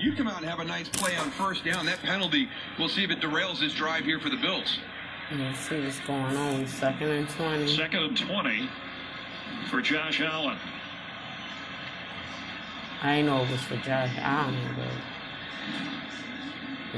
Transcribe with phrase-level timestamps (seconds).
[0.00, 1.84] you come out and have a nice play on first down.
[1.86, 4.78] That penalty, we'll see if it derails this drive here for the Bills.
[5.32, 6.66] Let's see what's going on.
[6.66, 7.76] Second and 20.
[7.76, 8.68] Second and 20
[9.68, 10.58] for Josh Allen.
[13.02, 14.86] I know it was for Josh Allen, but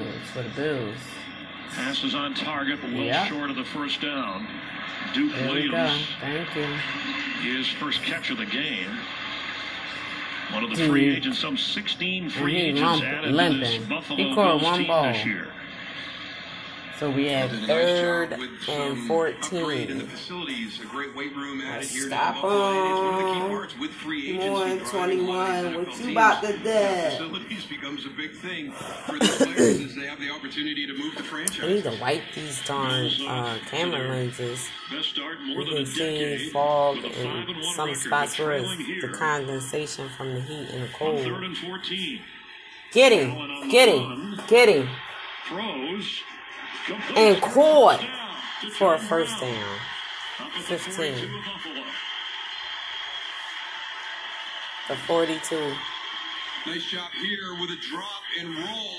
[0.03, 0.97] it was for the Bills.
[1.75, 3.27] Pass is on target, but well Yeah.
[3.27, 4.47] short of the first down.
[5.15, 5.49] Duke There.
[5.49, 6.65] Williams, Thank you.
[7.57, 8.89] his first catch of the game.
[10.51, 10.91] One of the mm-hmm.
[10.91, 12.77] free agents, some 16 free mm-hmm.
[12.77, 13.79] agents lump- added to this.
[13.85, 15.13] Buffalo He caught Bills one team ball.
[15.13, 15.49] this year.
[17.03, 20.07] So we have third and some upgrade in the 14.
[20.07, 20.79] facilities.
[20.79, 22.93] A great weight room added here to the Stop Buffalo.
[22.93, 23.51] It's one of the key on.
[23.51, 24.47] parts with free agents.
[24.47, 25.75] More who than drive a lot of these 21.
[25.75, 26.61] NFL What you about to do?
[26.63, 31.17] Facilities becomes a big thing for the players as they have the opportunity to move
[31.17, 34.69] the We need to wipe these darn uh, camera lenses.
[34.89, 40.09] Best start in more You can see fog in some spots where it's the condensation
[40.17, 41.25] from the heat and the cold.
[41.25, 42.21] third and 14.
[42.93, 44.89] Get him, get him, get him,
[45.49, 46.23] Throws.
[46.87, 49.79] Complete and for caught first down to for a first down.
[50.41, 51.15] Up at the 15.
[51.15, 51.85] 42 of Buffalo.
[54.89, 55.75] The 42.
[56.67, 58.97] Nice job here with a drop and roll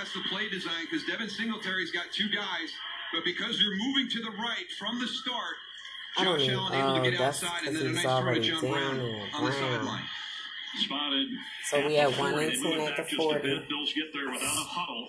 [0.00, 2.72] as the play design because Devin Singletary's got two guys,
[3.12, 5.56] but because you're moving to the right from the start,
[6.16, 8.26] I don't Josh Allen able to get outside and then a he's nice throw to
[8.26, 9.52] already John Brown on the Brown.
[9.52, 10.04] sideline.
[10.78, 11.28] Spotted.
[11.64, 12.44] So we have the one 40.
[12.46, 13.40] and They at the back just a 40.
[13.68, 15.08] Bills get there without a huddle.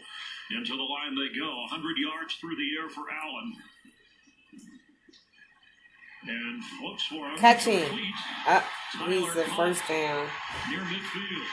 [0.56, 1.50] Into the line they go.
[1.62, 3.56] 100 yards through the air for Allen.
[6.28, 7.38] And looks for him.
[7.38, 7.84] Catching.
[8.48, 10.28] Uh, complete Up, he's the first down.
[10.70, 11.46] near midfield.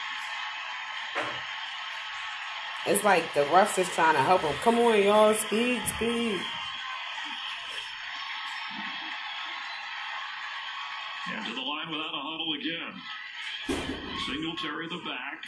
[2.85, 4.55] It's like the refs is trying to help him.
[4.63, 6.39] Come on, y'all, speed, speed.
[11.35, 13.01] And to the line without a huddle again.
[14.27, 15.43] Singletary the back.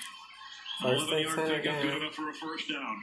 [0.81, 3.01] First 11 and yard 10 pickup, good enough for a first down.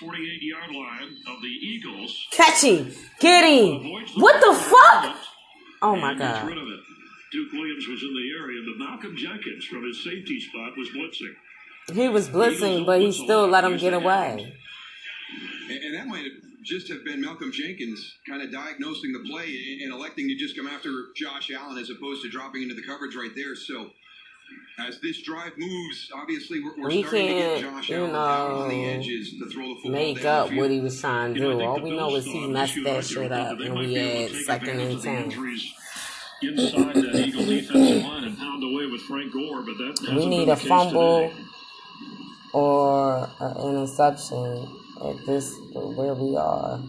[0.00, 2.26] 48 yard line of the Eagles.
[2.30, 3.76] Catch him, get him.
[3.76, 5.16] Avoids What the fuck?
[5.82, 6.46] Oh my god.
[6.46, 6.80] rid of it.
[7.32, 11.34] Duke Williams was in the area, but Malcolm Jenkins from his safety spot was blitzing.
[11.92, 14.54] He was blitzing, but he still let him get away.
[15.68, 16.32] And, and that might have
[16.62, 20.56] just have been Malcolm Jenkins kind of diagnosing the play and, and electing to just
[20.56, 23.54] come after Josh Allen as opposed to dropping into the coverage right there.
[23.54, 23.90] So
[24.78, 28.12] as this drive moves, obviously we're, we're We starting to get can't, Josh you Allen
[28.12, 31.34] down on the know, edges to throw the football Make up what he was trying
[31.34, 31.64] to You know, do.
[31.64, 34.34] All the we know is he messed that shit up, and we be able to
[34.34, 35.30] had second and ten.
[36.42, 40.26] Inside that Eagle defensive line and pound away with Frank Gore, but that hasn't We
[40.26, 41.42] need a fumble today.
[42.52, 44.68] or an interception
[45.04, 46.80] at this where we are.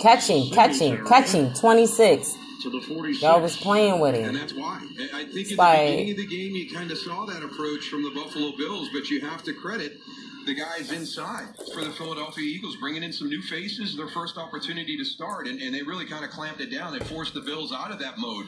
[0.00, 1.52] Catching, catching, catching.
[1.54, 2.34] Twenty six.
[2.62, 3.22] To the 46.
[3.22, 4.34] Y'all was playing with And him.
[4.34, 4.80] that's why.
[5.14, 8.02] I think at the beginning of the game, you kind of saw that approach from
[8.02, 9.96] the Buffalo Bills, but you have to credit
[10.44, 14.96] the guys inside for the Philadelphia Eagles, bringing in some new faces, their first opportunity
[14.96, 17.72] to start, and, and they really kind of clamped it down and forced the Bills
[17.72, 18.46] out of that mode.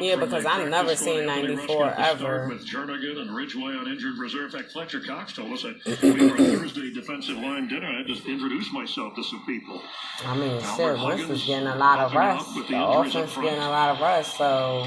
[0.00, 2.48] Yeah, because I've never seen 94 rushed at the start ever.
[2.48, 4.54] With Jernigan and Ridgeway on injured reserve.
[4.54, 7.86] In fact, Fletcher Cox told us that we were Thursday defensive line dinner.
[7.86, 9.80] I had to introduce myself to some people.
[10.24, 12.54] I mean, shit, Wentz was getting a lot of rest.
[12.54, 14.86] The the offense getting a lot of rest, so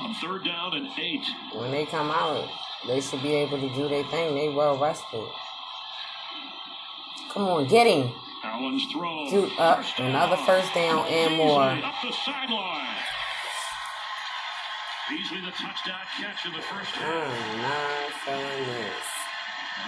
[0.00, 1.24] On third down and eight.
[1.52, 2.48] when they come out,
[2.86, 4.34] they should be able to do their thing.
[4.34, 5.26] They well rested.
[7.32, 8.12] Come on, get him.
[8.44, 9.28] Allen's throw.
[9.30, 11.76] Dude, up First another first down and more.
[15.08, 15.40] Beasley the sideline.
[15.40, 17.28] Beasley the touchdown catch in the first half.
[17.28, 19.24] I'm not feeling this.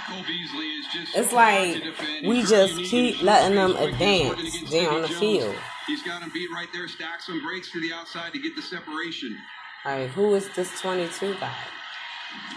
[0.09, 1.83] Cole Beasley is just It's like
[2.25, 5.55] we just keep letting them advance down the field.
[5.87, 8.63] He's got him beat right there, stacks some breaks to the outside to get the
[8.63, 9.39] separation.
[9.85, 11.55] Like, who is this 22 guy?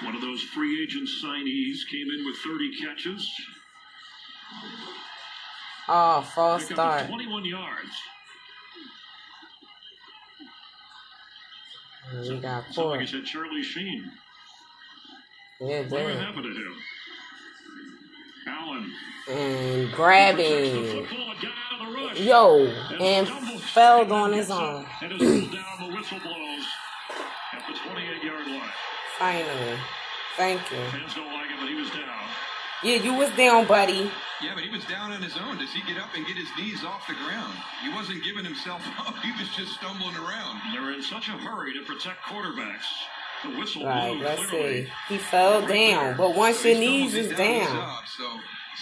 [0.04, 3.32] One of those free agent signees came in with 30 catches.
[5.88, 7.08] Oh, false start.
[7.08, 7.92] 21 yards.
[12.14, 13.00] We got four.
[13.02, 14.12] it's at Charlie Sheen.
[15.62, 16.18] Yeah, damn.
[16.18, 16.76] happened to him?
[18.48, 18.92] Allen.
[19.30, 21.06] And grabbing.
[21.06, 22.20] football and got out of the rush.
[22.20, 22.66] Yo,
[23.00, 24.86] And and fell on his own.
[25.02, 25.20] And down.
[25.20, 26.66] The whistle blows
[27.54, 28.62] at the 28 yard line.
[29.18, 29.78] Finally.
[30.38, 30.78] Thank you.
[30.78, 32.30] Fans don't like it, but he was down.
[32.84, 34.10] Yeah, you was down, buddy.
[34.42, 35.58] Yeah, but he was down on his own.
[35.58, 37.54] Does he get up and get his knees off the ground?
[37.84, 39.16] He wasn't giving himself up.
[39.20, 40.62] He was just stumbling around.
[40.74, 42.86] They're in such a hurry to protect quarterbacks.
[43.44, 44.86] The whistle Right, blew let's clearly.
[44.86, 44.92] see.
[45.10, 47.78] He fell down, but once He your knees is he's he's down.
[47.78, 48.04] up.
[48.18, 48.24] So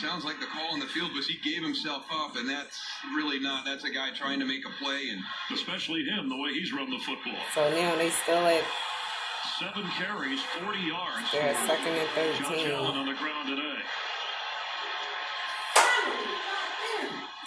[0.02, 2.80] sounds like the call in the field was he gave himself up, and that's
[3.16, 3.66] really not.
[3.66, 5.22] That's a guy trying to make a play, and
[5.56, 7.38] Especially him, the way he's run the football.
[7.54, 8.64] So now they still at
[9.60, 11.31] Seven carries, 40 yards.
[11.31, 12.72] They're second and Josh 13.
[12.72, 13.81] Allen on the ground today.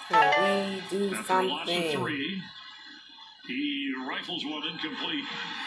[0.09, 1.97] Can we do After a loss of something?
[1.97, 2.41] three,
[3.47, 5.23] he rifles one incomplete.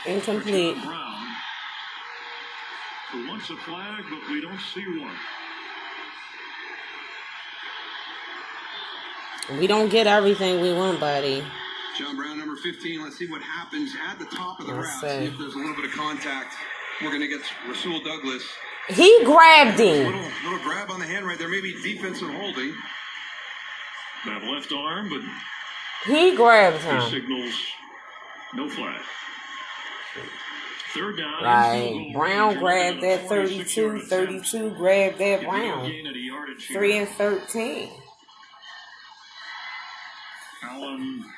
[0.07, 0.77] Incomplete.
[0.85, 1.27] Brown,
[3.13, 5.17] who wants a flag, but we don't see one.
[9.59, 11.45] We don't get everything we want, buddy.
[11.99, 13.03] John Brown, number 15.
[13.03, 15.13] Let's see what happens at the top of the Let's route.
[15.13, 15.19] see.
[15.27, 16.55] See if there's a little bit of contact.
[17.03, 18.43] We're going to get Rasul Douglas.
[18.89, 20.07] He grabbed him.
[20.07, 21.49] Little little grab on the hand right there.
[21.49, 22.75] Maybe defensive holding.
[24.27, 25.21] That left arm, but
[26.11, 27.11] He grabbed he him.
[27.11, 27.55] signals
[28.55, 29.01] no flag.
[30.95, 31.43] Third down.
[31.43, 31.75] Right.
[31.75, 34.07] and field goal Brown grabbed that 46 32.
[34.07, 35.87] 32 grabbed that If you don't Brown.
[35.91, 37.91] gain any yardage here, 3 and 13.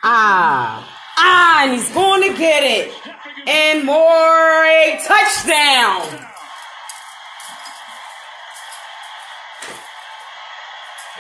[0.02, 0.92] Ah.
[1.18, 2.94] Ah, and he's going to get it.
[3.46, 6.26] And more a touchdown.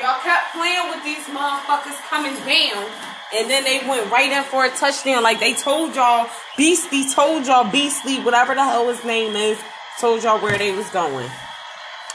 [0.00, 2.86] Y'all kept playing with these motherfuckers coming down,
[3.34, 5.22] and then they went right in for a touchdown.
[5.22, 9.58] Like they told y'all, Beastie told y'all, Beastly, whatever the hell his name is,
[9.98, 11.30] told y'all where they was going.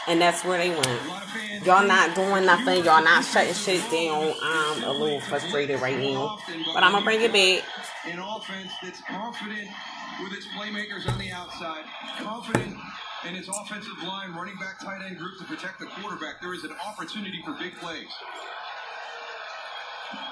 [0.07, 0.85] And that's where they went.
[0.85, 1.65] A lot of fans.
[1.65, 2.83] Y'all not doing nothing.
[2.83, 4.33] Y'all not shutting shit down.
[4.41, 6.39] I'm a little frustrated right now.
[6.73, 7.63] But I'm going to bring it back.
[8.11, 9.69] An offense that's confident
[10.23, 11.83] with its playmakers on the outside,
[12.17, 12.75] confident
[13.27, 16.41] in its offensive line, running back, tight end group to protect the quarterback.
[16.41, 18.09] There is an opportunity for big plays.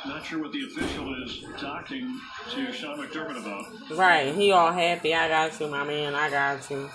[0.07, 2.19] Not sure what the official is talking
[2.51, 3.97] to Sean McDermott about.
[3.97, 4.33] Right.
[4.33, 5.13] He all happy.
[5.13, 6.15] I got you, my man.
[6.15, 6.89] I got you.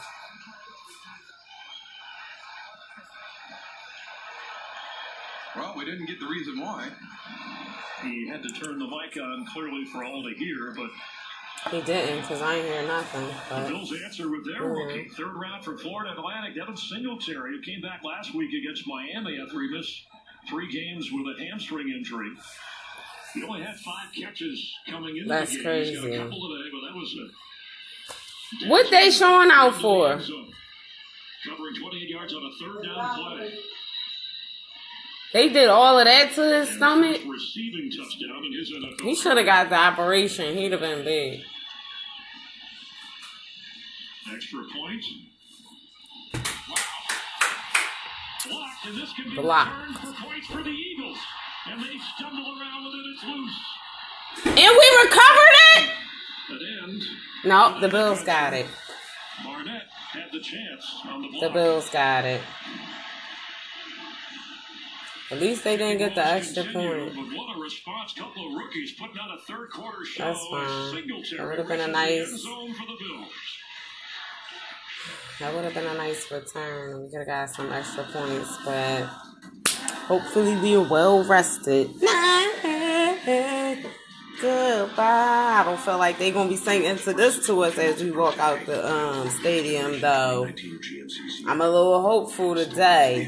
[5.94, 6.88] Didn't get the reason why.
[8.02, 10.91] He had to turn the mic on clearly for all to hear, but
[11.70, 13.26] He didn't because I ain't hear nothing.
[13.49, 14.87] the Bills answer with their Mhm.
[14.88, 15.08] rookie.
[15.11, 19.61] Third round for Florida Atlantic, Devin Singletary, who came back last week against Miami after
[19.62, 20.02] he missed
[20.49, 22.32] three games with a hamstring injury.
[23.32, 25.26] He only had five catches coming in.
[25.26, 25.85] That's the game.
[25.85, 26.17] He's got crazy.
[26.17, 30.11] a couple today, but that was a what they showing out for?
[31.44, 33.58] Covering 28 yards on a third down play.
[35.35, 37.17] They did all of that to his stomach.
[37.17, 40.57] first receiving touchdown in his NFL He should have got the operation.
[40.57, 41.43] He'd have been big.
[44.33, 45.05] Extra point.
[46.35, 46.41] Wow.
[48.49, 49.99] Blocked, and this can be Blocked.
[49.99, 51.19] for points for the Eagles.
[51.69, 53.61] And they stumble around with it, it's loose.
[54.47, 55.91] And we recovered it?
[57.45, 58.67] No, the Bills got it.
[59.45, 59.83] Barnett
[60.13, 61.41] had the chance on the block.
[61.43, 62.41] The Bills got it.
[65.35, 67.13] At least they didn't get the extra point.
[67.13, 68.13] But what a response.
[68.17, 70.23] Couple of rookies putting on a third quarter show.
[70.23, 71.09] That's fine.
[71.37, 73.33] That would've been a nice- end zone for the Bills.
[75.41, 77.03] That would have been a nice return.
[77.03, 79.07] We could have got some extra points, but
[80.07, 81.91] hopefully we are well rested.
[84.44, 85.56] Goodbye.
[85.61, 88.38] I don't feel like they're gonna be singing to this to us as we walk
[88.38, 90.46] out the um stadium though.
[91.46, 93.26] I'm a little hopeful today.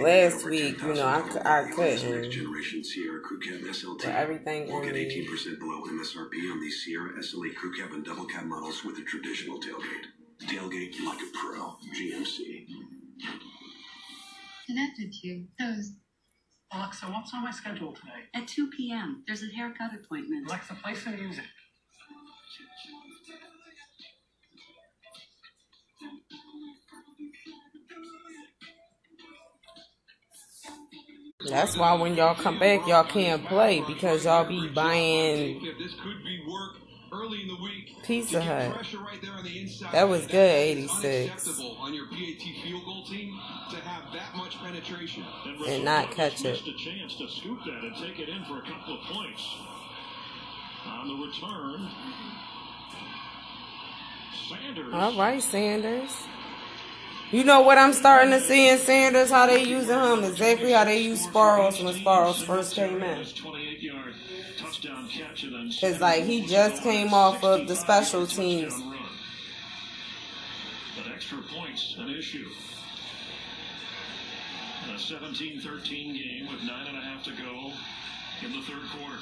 [0.00, 2.32] Last week, you know, I, Next couldn't.
[2.32, 3.98] generation Sierra Crew Cab SLT.
[3.98, 5.24] But everything Or in get me.
[5.24, 9.02] 18% below MSRP on these Sierra SLA Crew Cab and Double Cab models with a
[9.02, 10.06] traditional tailgate.
[10.48, 11.76] Tailgate like a pro.
[11.94, 12.66] GMC.
[14.66, 15.92] connected to those
[16.72, 18.12] Alexa, what's on my schedule today?
[18.34, 19.24] at 2 p.m.
[19.26, 20.46] There's a haircut appointment.
[20.46, 21.44] Alexa, play some music.
[31.48, 36.22] That's why when y'all come back, y'all can't play because y'all be buying this could
[36.22, 36.76] be work
[37.12, 38.02] early in the week.
[38.02, 38.70] Pizza Hut.
[38.94, 39.68] right there on the.
[39.92, 41.04] That was good, 86.
[41.04, 43.38] Unacceptable on your PAT field goal team
[43.70, 45.24] to have that much penetration.
[45.66, 46.60] And not catch it.
[46.60, 49.56] A chance to scoop that and take it in for a couple of points.
[50.86, 51.90] On the return,
[54.48, 54.94] Sanders.
[54.94, 56.10] All right, Sanders.
[57.30, 59.30] You know what I'm starting to see in Sanders?
[59.30, 60.24] How they using him?
[60.24, 63.24] Exactly how they used Sproles when Sproles first came in.
[64.80, 68.26] 28 yard touchdown catch and then It's like he just came off of the special
[68.26, 68.74] teams.
[70.96, 72.48] But extra points an issue.
[74.88, 77.72] A 17-13 game with nine and a half to go
[78.44, 79.18] in the third quarter.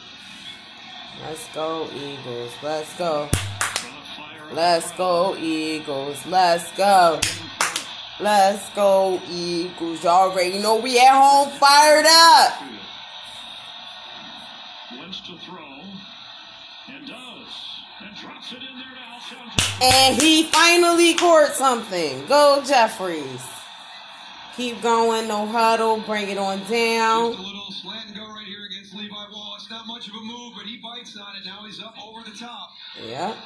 [1.22, 2.52] Let's go, Eagles.
[2.62, 3.28] Let's go.
[3.28, 4.52] Gonna fire up.
[4.54, 6.24] Let's go, Eagles.
[6.26, 7.20] Let's go.
[8.20, 10.04] Let's go, Eagles.
[10.04, 12.62] Y'all already know we at home fired up.
[14.96, 15.82] Wants to throw
[16.88, 17.48] and does.
[18.00, 22.24] And Drops it in there to Alshon And he finally caught something.
[22.26, 23.42] Go Jeffries.
[24.56, 27.30] Keep going, no huddle, bring it on Just a down.
[27.30, 29.68] little slant and go right here against Levi Wallace.
[29.70, 31.44] Not much of a move, but he bites on it.
[31.44, 32.70] Now he's up over the top.
[33.04, 33.36] Yep.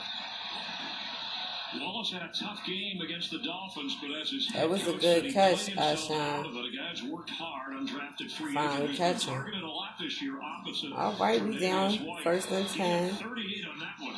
[1.81, 5.33] Wallace had a tough game against the Dolphins, but as his That was a good
[5.33, 6.21] catch, played himself Alshon.
[6.21, 6.67] out of it.
[6.67, 8.89] A guy's worked hard, undrafted free Finally agent.
[8.91, 9.35] He's been catching.
[9.35, 11.99] targeted a lot this year, opposite All right, we down.
[12.23, 13.11] First and He 10.
[13.15, 14.15] 38 on that one.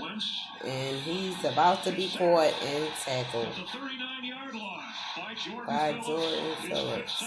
[0.00, 3.46] Wentz And he's about to be caught and tackled.
[3.46, 7.22] at the 39-yard line by Jordan Phillips.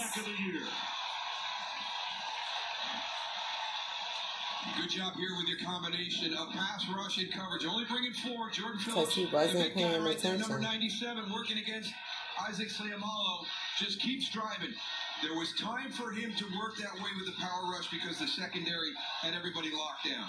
[4.80, 7.64] Good job here with your combination of pass rush and coverage.
[7.66, 8.50] Only bringing four.
[8.50, 9.14] Jordan Phillips.
[9.14, 11.92] he wasn't paying right there, Number 97 working against
[12.48, 13.44] Isaac Seumalo.
[13.78, 14.74] Just keeps driving.
[15.22, 18.26] There was time for him to work that way with the power rush because the
[18.26, 18.90] secondary
[19.20, 20.26] had everybody locked down.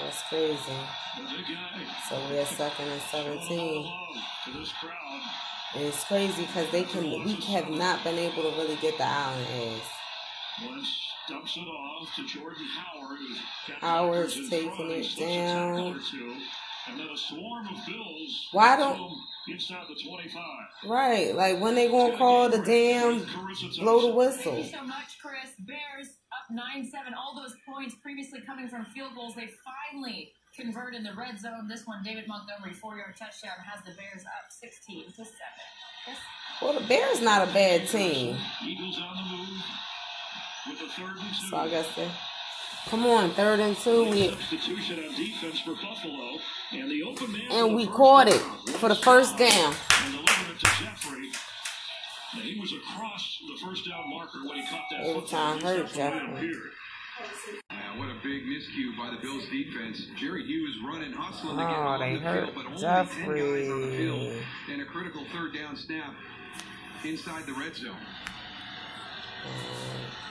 [0.00, 0.56] That's crazy.
[1.16, 1.82] The big guy.
[2.08, 3.84] So we're second and Showing a lot of 17.
[3.84, 5.22] love to this crowd.
[5.74, 9.04] And it's crazy because they can we have not been able to really get the
[9.04, 9.82] island.
[10.62, 13.18] Wentz dumps it off to Jordan Howard.
[13.80, 14.90] Howard's taking front.
[14.92, 16.00] It slips a tackle down.
[16.10, 16.36] two,
[16.88, 18.48] And then a swarm of Bills.
[18.52, 19.12] Why don't-
[19.48, 20.42] inside the 25.
[20.86, 21.34] Right.
[21.34, 23.24] Like when they gonna call the damn
[23.78, 24.52] blow the whistle.
[24.54, 25.52] Thank you so much, Chris.
[25.60, 27.14] Bears up 9 7.
[27.14, 29.48] All those points previously coming from field goals, they
[29.92, 31.66] finally convert in the red zone.
[31.68, 35.28] This one, David Montgomery, four yard touchdown, has the Bears up 16 to 7.
[36.60, 38.36] Well the Bears not a bad team.
[38.64, 39.62] Eagles on the move
[41.48, 42.08] So I guess they
[42.88, 46.38] come on, third and two, we Substitution on defense for Buffalo.
[46.72, 47.40] And the open man.
[47.50, 48.40] and for we caught it
[48.78, 49.74] for the first down.
[50.04, 51.28] And delivering it Jeffery.
[52.34, 55.28] Now, he was across the first down marker when he caught that Every football.
[55.58, 56.50] time hurt stepped away Jeffery.
[56.50, 60.06] up what a big miscue by the Bills defense.
[60.16, 62.82] Jerry Hughes running, hustling to get Oh, on they the hurt field, but only 10
[62.82, 63.96] guys on the Jeffery.
[63.96, 66.14] field and a critical third down snap
[67.04, 67.96] inside the red zone.
[69.46, 70.27] Wentz 15,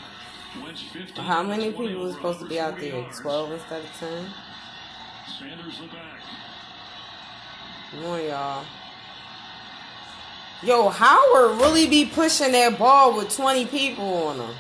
[1.16, 3.06] How many people were supposed to be out there?
[3.22, 4.26] Twelve instead of ten?
[5.40, 6.20] Sanders the back.
[7.92, 8.66] Come on, y'all.
[10.64, 14.56] Yo, Howard really be pushing that ball with 20 people on him.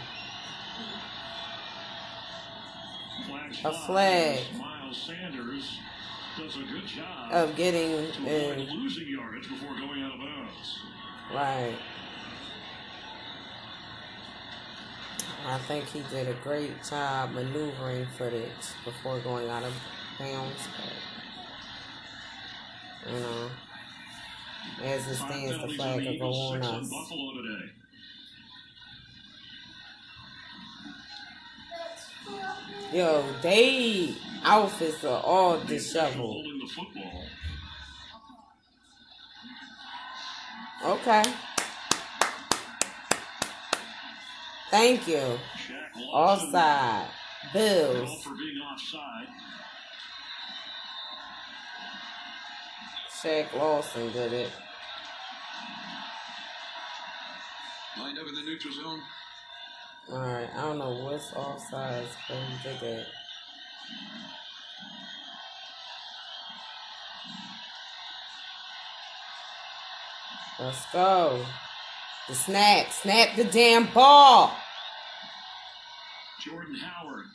[3.65, 4.39] A flag.
[4.59, 5.79] Miles Sanders
[6.37, 8.69] does a good job Of getting to in.
[8.69, 10.79] losing yardage before going out of bounds.
[11.33, 11.75] Right.
[15.45, 18.51] I think he did a great job maneuvering footage
[18.83, 19.73] before going out of
[20.19, 20.67] bounds.
[23.03, 23.49] But, you know,
[24.83, 26.91] as it stands, the flag will go on us.
[32.93, 36.43] Yo, they outfits are all disheveled.
[36.43, 37.25] Holding the football.
[40.85, 41.23] Okay.
[44.69, 45.39] Thank you.
[46.11, 47.07] Offside.
[47.53, 48.23] Bills.
[48.23, 49.27] for being offside.
[53.09, 54.51] Shaq Lawson did it.
[57.97, 59.01] Lined up in the neutral zone.
[60.11, 63.05] Alright, I don't know what's offsides, but he did that.
[70.59, 71.45] Let's go.
[72.27, 72.91] The snap.
[72.91, 74.51] Snap the damn ball.
[76.43, 77.25] Jordan Howard.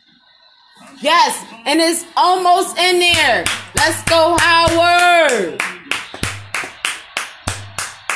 [1.00, 3.44] Yes, and it's almost in there.
[3.76, 5.61] Let's go, Howard.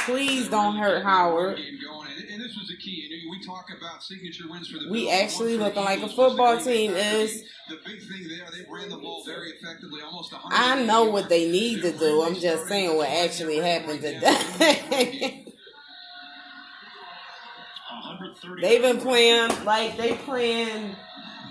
[0.04, 1.59] Please don't hurt Howard.
[1.59, 1.76] And,
[2.42, 3.09] this was the key.
[3.30, 6.71] We talk about signature wins for the We actually looking like a football was the
[6.71, 8.47] Green team is- the big thing there.
[8.52, 12.23] They ran the ball very effectively, almost I know what they need to do.
[12.23, 15.42] I'm just saying what actually happened today.
[18.43, 20.95] 130 They've been playing like they playing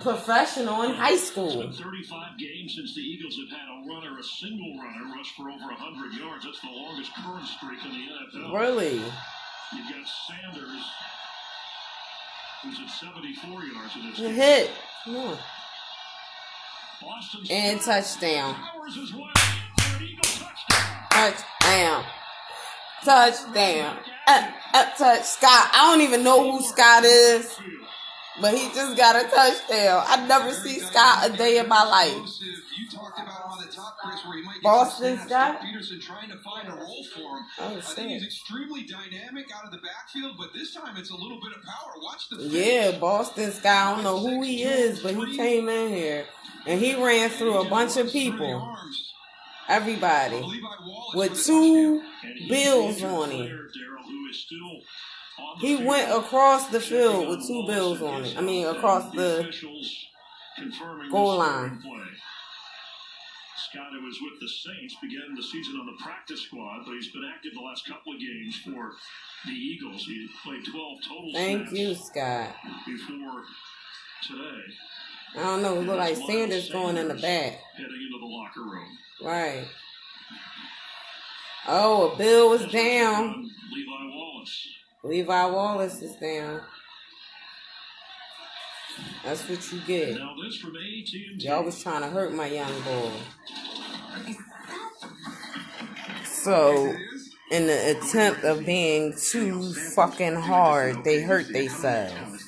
[0.01, 1.61] professional in high It's school.
[1.61, 5.49] been 35 games since the Eagles have had a runner, a single runner, rush for
[5.49, 6.45] over 100 yards.
[6.45, 8.05] That's the longest current streak in the
[8.39, 8.53] NFL.
[8.59, 8.93] Really?
[9.73, 10.83] You've got Sanders,
[12.63, 14.33] who's at 74 yards in this game.
[14.35, 14.71] hit.
[17.01, 18.53] Boston And touchdown.
[18.55, 21.07] Powers is wide open for an Eagle touchdown.
[21.11, 22.05] Touchdown.
[23.05, 23.97] Touchdown.
[24.27, 25.69] Uh, uh, touch Scott.
[25.73, 27.57] I don't even know who Scott is.
[28.41, 30.03] But he just got a touchdown.
[30.05, 32.07] I never see Scott a day in my life.
[32.11, 32.47] Explosive.
[32.77, 35.17] You talked about him on the top, Chris, where he might get Boston.
[35.19, 35.61] Scott?
[35.61, 37.45] Pederson trying to find a role for him.
[37.59, 41.15] Oh, I think he's extremely dynamic out of the backfield, but this time it's a
[41.15, 41.93] little bit of power.
[42.01, 42.97] Watch the Yeah.
[42.99, 43.65] Boston Scott.
[43.87, 46.25] I don't know who he is, but he came in here
[46.65, 48.75] and he ran through a bunch of people.
[49.67, 50.37] Everybody.
[50.37, 52.03] of Levi Wallace for With two
[52.47, 53.37] bills on him.
[53.37, 54.81] player, Darryl, who is still
[55.39, 58.37] on the He went across the field with two bills on it.
[58.37, 59.51] I mean, uh, across the
[61.11, 61.81] goal line.
[63.57, 67.11] Scott, who was with the Saints, began the season on the practice squad, but he's
[67.11, 68.93] been active the last couple of games for
[69.45, 70.05] the Eagles.
[70.05, 72.55] He played 12 total Thank snaps you, Scott.
[72.85, 73.43] before
[74.23, 74.63] today,
[75.37, 75.79] I don't know.
[75.79, 77.59] It look like Sanders going in the back.
[77.75, 78.97] heading into the locker room.
[79.21, 79.65] Right.
[81.67, 83.49] Oh, a bill was down.
[83.71, 84.67] Levi Wallace.
[85.03, 86.61] Levi Wallace is down.
[89.23, 90.17] That's what you get.
[91.41, 93.11] Y'all was trying to hurt my young boy.
[96.23, 96.93] So,
[97.51, 102.43] in the attempt of being too fucking hard, they hurt themselves.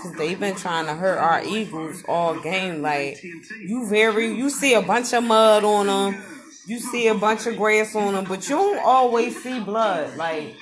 [0.00, 2.82] Cause they've been trying to hurt our Eagles all game.
[2.82, 6.22] Like, you very, you see a bunch of mud on them.
[6.66, 10.16] You see a bunch of grass on them, but you don't always see blood.
[10.16, 10.54] Like,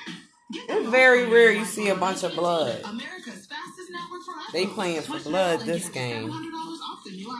[0.53, 2.81] it's very rare you see a bunch of blood.
[2.83, 6.50] America's fastest network They playing for blood this game.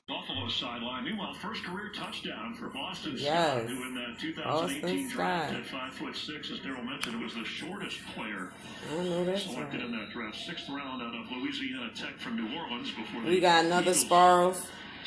[0.07, 1.05] Buffalo sideline.
[1.05, 3.63] Meanwhile, first career touchdown for Boston Yes.
[3.65, 7.45] Scott, who in the 2018 draft at five foot six, as Daryl mentioned, was the
[7.45, 8.51] shortest player
[8.91, 9.85] I don't know that's selected right.
[9.87, 10.37] in that draft.
[10.37, 14.65] Sixth round out of Louisiana Tech from New Orleans before We got another Eagles Sproles,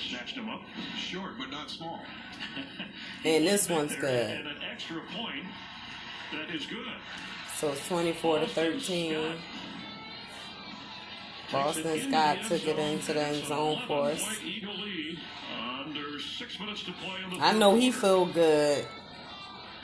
[0.08, 0.62] snatched him up.
[0.98, 2.00] Short, but not small.
[3.24, 4.30] and this one's good.
[4.38, 5.44] And an extra point
[6.32, 6.86] that is good.
[7.56, 9.34] So it's 24 to 13.
[11.54, 14.22] Boston Scott took it into the end zone for us.
[14.22, 15.18] 11-point Eagle lead.
[15.86, 18.84] Under six minutes to play in the I know he feel good.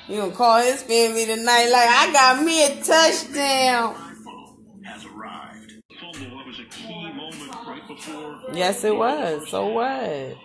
[0.09, 3.95] You gonna call his family tonight like I got me a touchdown.
[3.95, 5.75] iPhone has arrived.
[6.01, 6.37] fumble.
[6.39, 8.41] That was a key moment right before.
[8.53, 9.49] Yes, it was.
[9.49, 10.37] So what?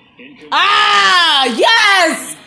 [0.51, 2.37] Ah, yes.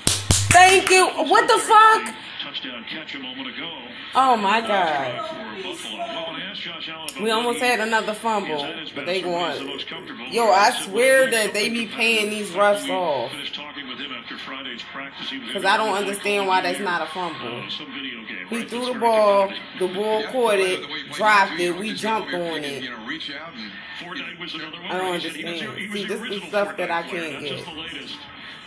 [0.51, 1.07] Thank you.
[1.09, 2.15] What the fuck?
[2.43, 3.71] Touchdown catch a moment ago.
[4.15, 5.29] Oh my god.
[5.29, 5.99] For Buffalo.
[5.99, 8.91] Well, when I asked Josh Allen about We almost had another fumble, is at his
[8.91, 10.33] but they or he's the won.
[10.33, 13.31] Yo, I swear that they be paying these refs off.
[13.33, 15.29] Finished talking with him after Friday's practice.
[15.29, 17.65] He was Cause I don't understand why that's not a fumble.
[17.71, 18.47] Some video game.
[18.49, 22.33] He threw the ball, the ball caught it, way he played dropped it, we jumped
[22.33, 22.83] on it.
[22.85, 24.87] You know, reach out and Fortnite was another one.
[24.87, 25.93] I don't where he said he was- understand.
[25.93, 27.65] See, this is stuff that I can't get.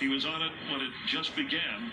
[0.02, 0.08] The latest.
[0.08, 1.92] He was on it when it just began.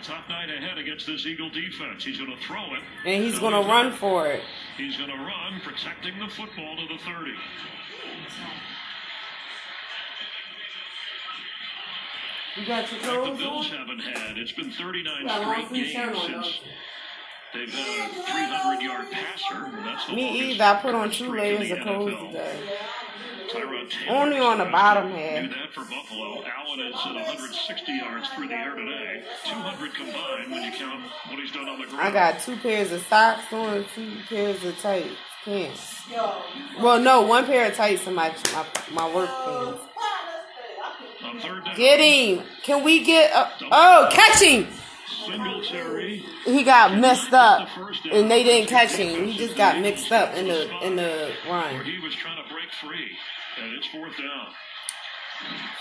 [0.00, 2.04] A top night ahead against this Eagle defense.
[2.04, 2.80] He's going to throw it.
[3.06, 3.98] And he's gonna run not.
[3.98, 4.42] for it.
[4.76, 7.30] He's going to run, protecting the football to the 30.
[12.56, 13.76] You got your In fact, the Bills on?
[13.78, 14.38] haven't had.
[14.38, 16.60] It's been 39 Yeah, straight games on, since
[17.52, 19.64] they've had a 300 yard passer.
[19.66, 20.64] and That's the Me longest either.
[20.64, 22.58] I put on two layers of clothes today.
[23.48, 25.42] Tyrod Taylor Only on the bottom to half.
[25.42, 26.44] Do that for Buffalo.
[26.44, 29.22] Allen is at 160 yards through the air today.
[29.44, 32.00] 200 combined when you count what he's done on the ground.
[32.02, 35.16] I got two pairs of socks on two pairs of tights.
[35.44, 36.02] Pants.
[36.80, 39.80] Well, no, one pair of tights in my my, my work pants.
[41.22, 42.44] On third down, Get him.
[42.62, 43.30] Can we get?
[43.32, 44.66] A, oh, catch him.
[46.44, 47.68] He got messed up,
[48.10, 49.24] and they didn't catch him.
[49.24, 51.84] He just got mixed up in the in the run.
[51.84, 53.10] he was trying to break free.
[53.60, 54.48] And it's fourth down.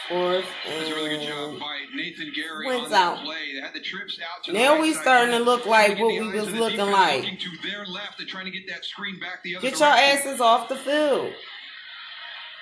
[0.09, 3.23] Fourth That's a really good job by Nathan Gerry Wins on that out.
[3.23, 3.53] play.
[3.53, 6.27] They had the trips out to the Now we starting to look like what we
[6.27, 7.23] was looking like.
[7.39, 10.41] To their left and trying to get that screen back the other get your asses
[10.41, 11.33] off the field.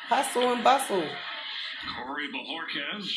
[0.08, 1.04] Hustle and bustle.
[2.06, 3.10] Corey Bojorquez.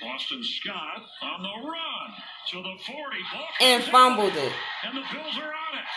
[0.00, 2.08] Boston Scott on the run
[2.50, 2.96] to the 40.
[3.32, 4.52] Ball And comes fumbled it.
[4.84, 5.88] And the Bills are on it.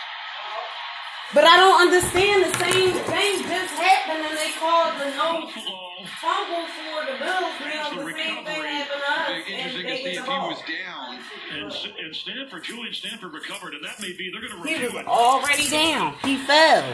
[1.32, 5.80] But I don't understand the same thing just happened and they called the no Buffalo
[6.20, 7.54] fumble for the Bills.
[7.64, 9.30] Now the same thing happened to us.
[9.30, 11.18] It'd and interesting they to see if he was down.
[11.52, 14.92] and, and Stanford, Julian Stanford recovered, and that may be, they're going to He review
[14.94, 15.08] was it.
[15.08, 16.14] already down.
[16.22, 16.84] He fell.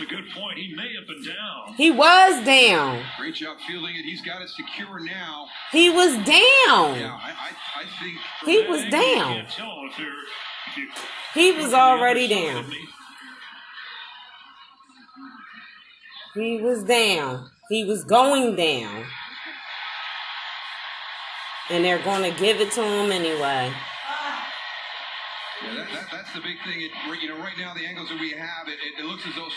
[0.00, 0.56] It's a good point.
[0.56, 1.74] He may have been down.
[1.76, 3.04] He was down.
[3.18, 4.04] Great job fielding it.
[4.06, 5.46] He's got it secure now.
[5.72, 6.24] He was down.
[6.26, 8.18] Yeah, I, I, I think.
[8.46, 9.34] He was that angle, you down.
[9.34, 9.98] can't tell if
[10.68, 10.88] if you,
[11.34, 12.72] He was at the other already down.
[16.32, 17.50] He was down.
[17.68, 19.04] He was going down.
[21.68, 23.70] And they're going to give it to him anyway.
[25.70, 26.82] Yeah, that, that, that's the big thing.
[26.82, 26.90] It,
[27.22, 29.48] you know, right now the angles that we have, it, it, it looks as though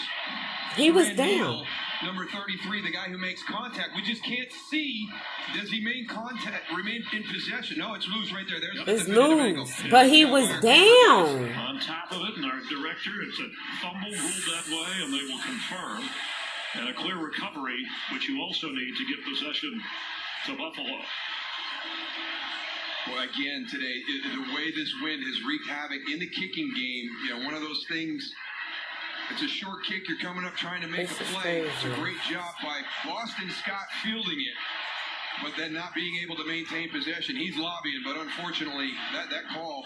[0.75, 1.27] He was down.
[1.27, 1.65] Neal,
[2.03, 3.89] number 33, the guy who makes contact.
[3.95, 5.07] We just can't see.
[5.55, 7.79] Does he make contact, remain in possession?
[7.79, 8.59] No, it's loose right there.
[8.59, 11.49] There's a It's definitive loose, but he was down.
[11.55, 13.49] On top of it, and our director, it's a
[13.81, 16.03] fumble ruled that way, and they will confirm.
[16.75, 19.81] And a clear recovery, which you also need to get possession
[20.47, 20.99] to Buffalo.
[23.07, 27.09] Well, again, today, i- the way this wind has wreaked havoc in the kicking game,
[27.25, 28.33] you know, one of those things.
[29.31, 30.07] It's a short kick.
[30.07, 31.59] You're coming up trying to make This a is play.
[31.61, 34.53] It's a great job by Boston Scott fielding it,
[35.41, 37.35] but then not being able to maintain possession.
[37.35, 39.85] He's lobbying, but unfortunately, that, that call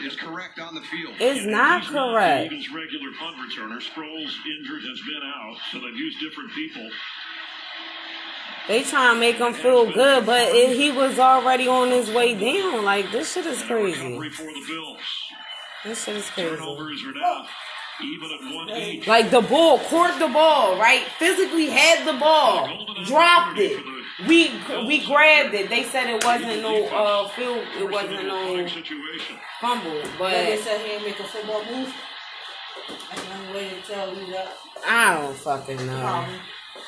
[0.00, 1.14] is correct on the field.
[1.18, 2.52] It's not He's not correct.
[2.52, 3.78] Eagles' regular punt returner.
[3.82, 6.88] Sproles injured has been out, so they've used different people.
[8.68, 12.34] They trying to make him feel good, but it, he was already on his way
[12.34, 12.84] down.
[12.84, 14.02] Like this shit is And a crazy.
[14.02, 15.00] recovery for the Bills.
[15.84, 16.56] This shit is crazy.
[16.56, 17.46] Turnovers are now
[18.02, 19.06] even at one each.
[19.06, 21.02] Like the ball, court the ball, right?
[21.18, 22.68] Physically had the ball,
[23.06, 23.82] dropped it.
[24.26, 24.50] We
[24.86, 25.68] we grabbed it.
[25.68, 28.66] They said it wasn't no uh field, it wasn't no
[29.60, 31.94] fumble, But they said he make a football move.
[32.88, 34.56] That's the only way to tell you that.
[34.86, 36.26] I don't fucking know.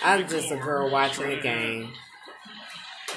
[0.01, 0.23] Problem.
[0.23, 1.93] I'm just a girl watching the game.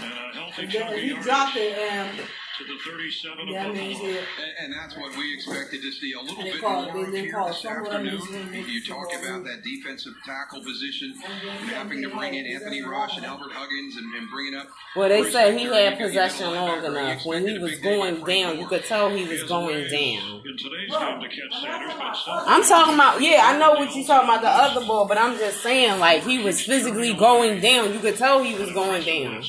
[0.01, 2.19] And a healthy Yeah, chunk of he dropped it, and
[2.67, 4.11] to the 37 that of means Buffalo.
[4.13, 4.17] he.
[4.17, 6.93] And, and that's what we expected to see a little And they bit call it-
[6.93, 8.13] more they of didn't here call it this fumble, that afternoon.
[8.19, 12.01] means they didn't You talk football about that defensive tackle position And then and having
[12.03, 12.87] to bring in Anthony that.
[12.89, 14.67] Rush and Albert Huggins and, and bringing up.
[14.95, 17.11] Well, they Chris said he Hector, had you got- you possession got a long linebacker.
[17.11, 17.25] enough.
[17.25, 18.69] When he a was big day going from Frank down, you Gore.
[18.69, 20.41] could tell he He was going down.
[20.45, 23.95] In today's game to catch Sanders, but some- I'm talking about, yeah, I know what
[23.95, 27.59] you're talking about, the other ball, but I'm just saying, like, he was physically going
[27.61, 27.93] down.
[27.93, 29.43] You could tell he was going down.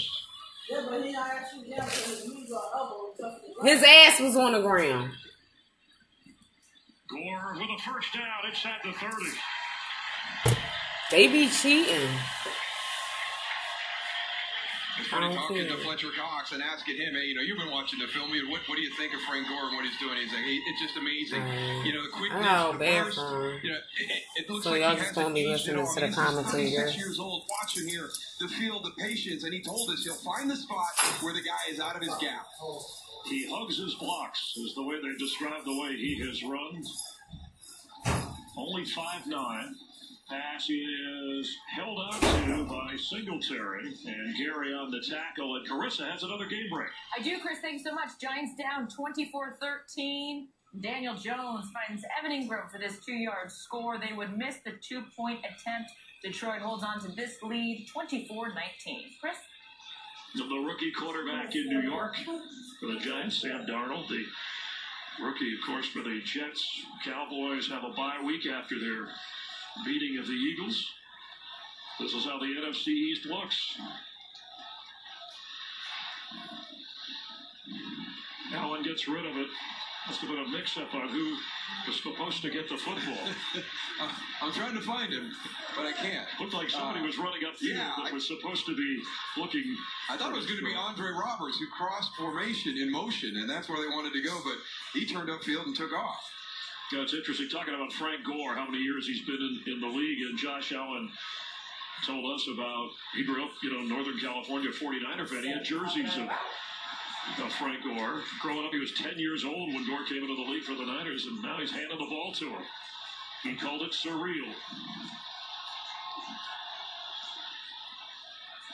[0.77, 3.15] His knees or elbow.
[3.21, 3.69] touch the ground.
[3.69, 5.13] His ass was on the ground.
[7.09, 9.15] Gore with a first down inside the 30.
[11.11, 12.09] They be cheating.
[14.99, 15.77] It's funny I don't talking to.
[15.79, 18.31] Fletcher Cox and asking him, hey, you know, you've been watching the film.
[18.31, 20.17] What, what do you think of Frank Gore and what he's doing?
[20.17, 21.43] He's like, hey, it's just amazing.
[21.85, 23.19] You know, the quickness, Oh, the bad burst.
[23.65, 25.87] You know, it, it, it looks So like y'all he just hasn't gonna be listening
[25.87, 28.09] to the He's just 36 years old, watching here,
[28.41, 31.71] the field, the patience, and he told us he'll find the spot where the guy
[31.71, 32.47] is out of his gap.
[33.27, 36.83] He hugs his blocks, is the way they describe the way he has run.
[38.57, 39.73] Only five 5'9.
[40.29, 46.23] Pass is held out to by Singletary and Gary on the tackle, and Carissa has
[46.23, 46.89] another game break.
[47.19, 47.59] I do, Chris.
[47.61, 48.11] Thanks so much.
[48.21, 50.49] Giants down 24 13.
[50.81, 53.99] Daniel Jones finds Evan Engram for this two yard score.
[53.99, 55.91] They would miss the two point attempt.
[56.23, 59.01] Detroit holds on to this lead 24 19.
[59.21, 59.37] Chris?
[60.37, 62.17] The rookie quarterback in New York
[62.81, 64.25] for the Giants, Sam Darnold, the
[65.23, 66.65] rookie, of course, for the Jets.
[67.05, 69.09] Cowboys have a bye week after their
[69.85, 70.85] beating of the Eagles.
[72.01, 73.77] This is how the NFC East looks.
[78.55, 79.47] Allen gets rid of it.
[80.09, 81.37] Must have been a mix-up on who
[81.87, 83.23] was supposed to get the football.
[84.43, 85.31] I'm trying to find him,
[85.77, 86.27] but I can't.
[86.41, 89.01] Looked like somebody Uh, was running up field yeah, that I- was supposed to be
[89.37, 89.77] looking.
[90.11, 93.49] I thought it was going to be Andre Roberts who crossed formation in motion, and
[93.49, 94.55] that's where they wanted to go, but
[94.93, 96.29] he turned upfield and took off.
[96.95, 100.21] It's interesting talking about Frank Gore, how many years he's been in, in the league,
[100.29, 101.11] and Josh Allen
[102.07, 105.43] told us about he grew up, you know, Northern California 49er fan.
[105.43, 106.29] He had jerseys of,
[107.45, 108.21] of Frank Gore.
[108.43, 110.85] Growing up, he was 10 years old when Gore came into the league for the
[110.85, 112.63] Niners, and now he's handing the ball to him.
[113.43, 114.53] He called it surreal.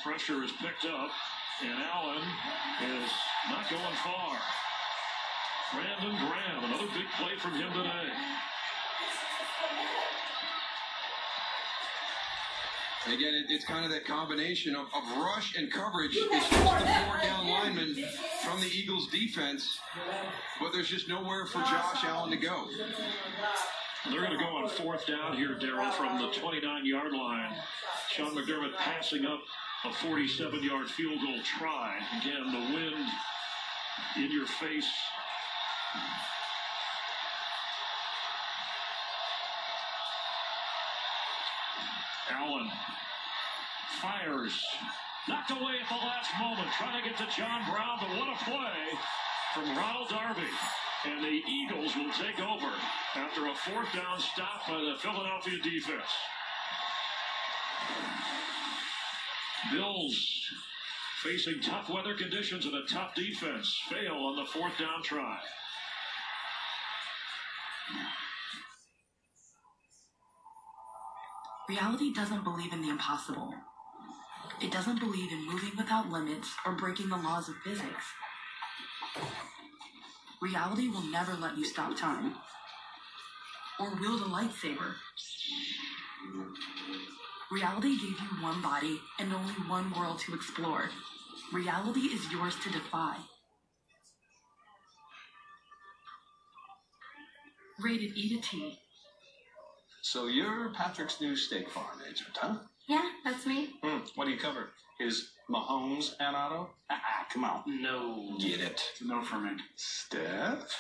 [0.02, 1.10] Pressure is picked up,
[1.62, 2.22] and Allen
[2.82, 3.10] is
[3.48, 4.38] not going far.
[5.72, 8.08] Brandon Graham, another big play from him today.
[13.06, 16.16] Again, it, it's kind of that combination of, of rush and coverage.
[16.16, 18.04] It's just the four down linemen
[18.42, 19.78] from the Eagles defense,
[20.60, 22.66] but there's just nowhere for Josh Allen to go.
[24.10, 27.54] They're going to go on fourth down here, Daryl, from the 29 yard line.
[28.10, 29.40] Sean McDermott passing up
[29.84, 31.98] a 47 yard field goal try.
[32.20, 33.06] Again, the wind
[34.16, 34.88] in your face.
[42.30, 42.70] Allen
[44.00, 44.64] fires.
[45.28, 48.44] Knocked away at the last moment, trying to get to John Brown, but what a
[48.44, 48.98] play
[49.54, 50.48] from Ronald Darby.
[51.04, 52.72] And the Eagles will take over
[53.14, 56.10] after a fourth down stop by the Philadelphia defense.
[59.72, 60.42] Bills
[61.22, 65.38] facing tough weather conditions and a tough defense fail on the fourth down try.
[71.68, 73.52] Reality doesn't believe in the impossible.
[74.62, 78.04] It doesn't believe in moving without limits or breaking the laws of physics.
[80.40, 82.34] Reality will never let you stop time
[83.78, 84.94] or wield a lightsaber.
[87.50, 90.90] Reality gave you one body and only one world to explore.
[91.52, 93.16] Reality is yours to defy.
[97.80, 98.78] Rated E to T.
[100.02, 102.56] So you're Patrick's new steak farm agent, huh?
[102.88, 103.74] Yeah, that's me.
[103.82, 103.98] Hmm.
[104.16, 104.70] What do you cover?
[104.98, 106.70] His Mahomes and Auto?
[106.90, 107.62] Ah, ah, come on.
[107.66, 108.36] No.
[108.40, 108.82] Get it.
[109.04, 109.50] No for me.
[109.76, 110.74] Steph?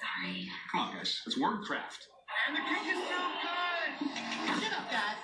[0.00, 0.48] Sorry.
[0.70, 1.20] Come on, guys.
[1.26, 2.08] It's wordcraft.
[2.48, 4.62] And the kick is so good.
[4.62, 5.16] Shut up, Dad.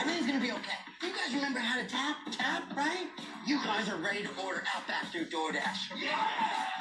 [0.00, 0.78] Everything's gonna be okay.
[1.02, 2.16] You guys remember how to tap?
[2.32, 3.06] Tap, right?
[3.46, 6.02] You guys are ready to order Outback through DoorDash.
[6.02, 6.16] Yeah!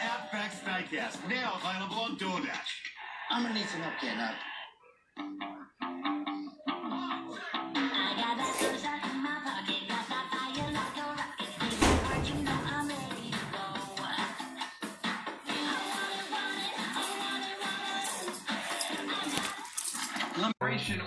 [0.02, 1.18] Outback Steakhouse.
[1.30, 2.95] Now available on DoorDash.
[3.32, 4.36] I'm gonna need some help getting up.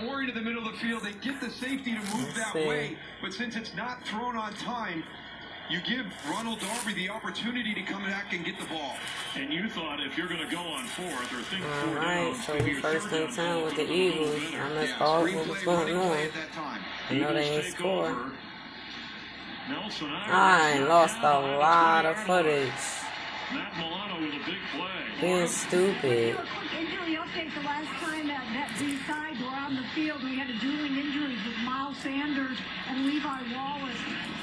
[0.09, 1.03] Or into the middle of the field.
[1.03, 2.67] They get the safety to move that see.
[2.67, 5.03] way, but since it's not thrown on time,
[5.71, 8.97] you give Ronald Darby the opportunity to come back and get the ball.
[9.37, 12.25] And you thought if you're going to go on fourth or think All four right,
[12.33, 14.37] down, so maybe we your first third in down with the would be a little
[14.39, 14.55] Eagles.
[14.55, 16.17] I missed Yeah, all screenplay what was going play on.
[16.27, 16.81] at that time.
[17.11, 18.17] I know they ain't score.
[19.69, 22.73] Nelson I Irish lost a down behind the lot of footage.
[23.53, 25.21] Matt Milano with a big play.
[25.21, 26.35] Being stupid.
[26.37, 27.55] A quick injury update.
[27.55, 30.97] The last time that, that these sides were on the field, we had a dueling
[30.97, 32.57] injuries with Miles Sanders
[32.89, 33.97] and Levi Wallace.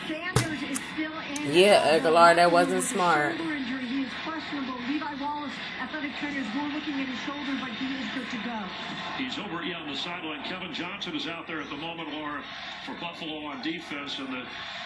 [0.08, 0.35] Sanders is still in.
[1.52, 3.38] Yeah, Agholor, that wasn't smart.
[3.38, 3.86] Shoulder injury.
[3.86, 4.76] He is questionable.
[4.88, 8.60] Levi Wallace, athletic trainers, were looking at his shoulder, but he is good to go.
[9.18, 10.44] He's over yeah, on the sideline.
[10.44, 12.44] Kevin Johnson is out there at the moment, Laura,
[12.86, 14.44] for Buffalo on defense, and the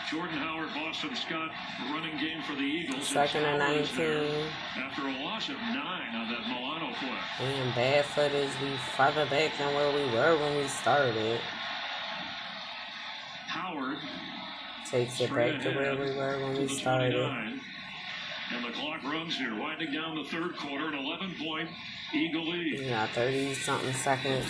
[0.09, 1.51] Jordan Howard, Boston Scott
[1.91, 3.07] running game for the Eagles.
[3.07, 4.45] Second and Howard is there 19.
[4.77, 7.45] After a loss of nine on that Milano play.
[7.45, 8.49] We in bad footage.
[8.61, 11.39] We farther back than where we were when we started.
[13.47, 13.97] Howard
[14.89, 17.13] Takes it back to where we were when we started.
[17.13, 17.61] 29.
[18.51, 21.69] And the clock runs here, winding down the third quarter, an 11 point
[22.11, 22.79] Eagle lead.
[22.79, 24.45] Yeah, 30 something seconds.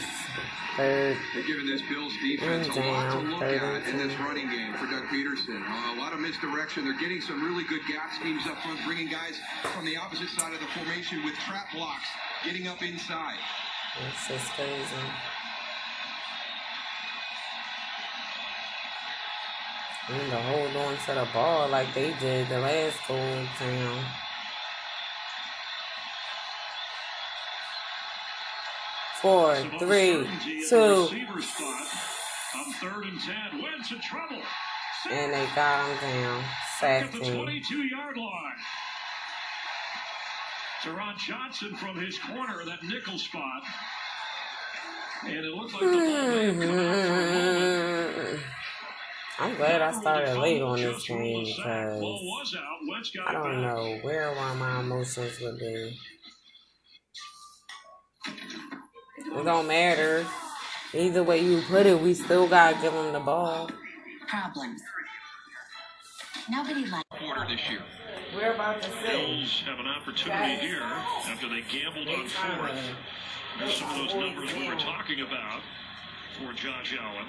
[0.77, 1.17] Third.
[1.33, 4.73] They're giving this Bills defense And a lot to look at in this running game
[4.75, 5.61] for Doug Pederson.
[5.61, 6.85] Uh, a lot of misdirection.
[6.85, 9.37] They're getting some really good gap schemes up front, bringing guys
[9.75, 12.07] from the opposite side of the formation with trap blocks,
[12.45, 13.39] getting up inside.
[14.07, 15.03] It's just crazy.
[20.11, 23.15] And to hold on to the ball like they did the last go
[23.59, 24.05] down.
[29.21, 31.87] Four, three, uncertainty at the two, receiver spot
[32.55, 33.61] on third and 10.
[33.61, 34.41] Wentz in trouble.
[35.11, 36.43] and they got him down.
[36.79, 37.35] Sacked the him.
[37.43, 38.55] 22 yard line.
[40.81, 43.63] Taron Johnson from his corner, that nickel spot.
[45.25, 45.87] And it looked like the
[48.31, 48.39] ball
[49.41, 52.77] I'm glad I started late on this just game because Ball was out.
[52.89, 55.97] Wentz got I don't know where all my emotions would be.
[59.17, 60.25] It don't matter.
[60.93, 63.69] Either way you put it, we still gotta give them the ball.
[64.27, 64.81] Problems.
[66.49, 67.83] Nobody likes Quarter this year.
[68.35, 72.71] We're about to Bills have an opportunity here after they gambled on fourth.
[73.57, 75.61] There's some of those numbers we were talking about
[76.37, 77.27] for Josh Allen.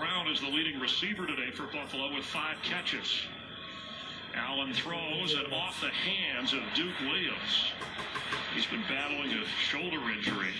[0.00, 3.20] Brown is the leading receiver today for Buffalo with five catches.
[4.34, 7.68] Allen throws and off the hands of Duke Williams.
[8.54, 10.54] He's been battling a shoulder injury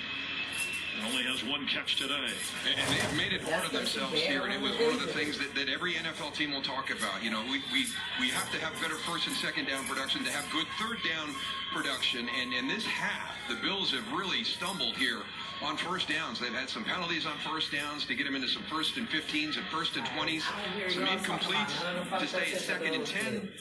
[0.95, 2.29] and only has one catch today.
[2.69, 5.39] And they've made it hard of themselves here, and it was one of the things
[5.39, 7.25] that, that every NFL team will talk about.
[7.25, 7.87] You know, we, we,
[8.21, 11.35] we have to have better first and second down production to have good third down
[11.73, 12.29] production.
[12.29, 15.23] And in this half, the Bills have really stumbled here
[15.63, 16.41] on first downs.
[16.41, 19.57] They've had some penalties on first downs to get them into some first and 15s
[19.57, 20.43] and first and 20s,
[20.91, 23.53] some incompletes to stay at second and 10.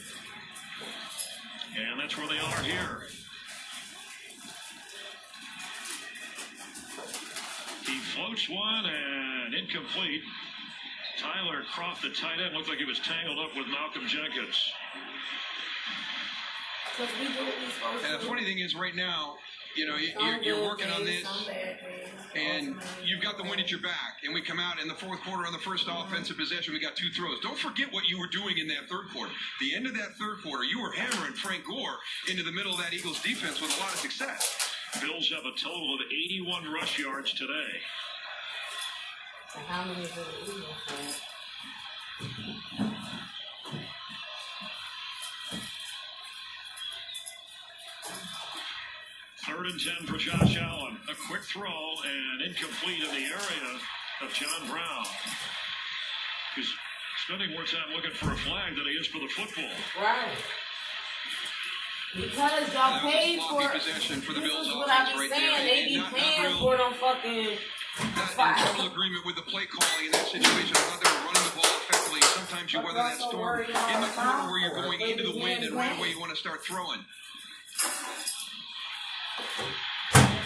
[1.77, 3.07] And that's where they are here.
[7.85, 10.21] He floats one and incomplete.
[11.17, 14.71] Tyler Kroft, the tight end, looked like he was tangled up with Malcolm Jenkins.
[18.05, 19.37] And the funny thing is, right now,
[19.79, 21.25] you know, you- you're, you're working on this,
[22.35, 25.21] and you've got the wind at your back, and we come out in the fourth
[25.21, 27.39] quarter on the first offensive possession, we got two throws.
[27.39, 29.31] Don't forget what you were doing in that third quarter.
[29.61, 31.97] The end of that third quarter, you were hammering Frank Gore
[32.29, 34.69] into the middle of that Eagles defense with a lot of success.
[35.01, 37.79] Bills have a total of 81 rush yards today.
[39.67, 40.25] How many is it?
[40.45, 40.65] Eagles
[42.69, 43.05] have?
[49.45, 50.97] Third and 10 for Josh Allen.
[51.09, 51.69] A quick throw
[52.05, 53.69] and incomplete in the area
[54.21, 55.05] of John Brown.
[56.55, 56.69] He's
[57.25, 59.71] spending more time looking for a flag than he is for the football.
[60.01, 60.35] Right.
[62.15, 65.29] Because y'all paid for possession for the This Bills is what I offense be right
[65.29, 65.45] saying.
[65.51, 65.63] there.
[65.63, 67.57] They be not- not paying real- for them fucking.
[68.37, 70.75] not in total agreement with the play calling in that situation.
[70.75, 72.21] I thought they were running the ball effectively.
[72.21, 73.67] Sometimes you weather that storm in
[74.01, 76.65] the quarter where you're going into the wind and right away you want to start
[76.65, 77.05] throwing.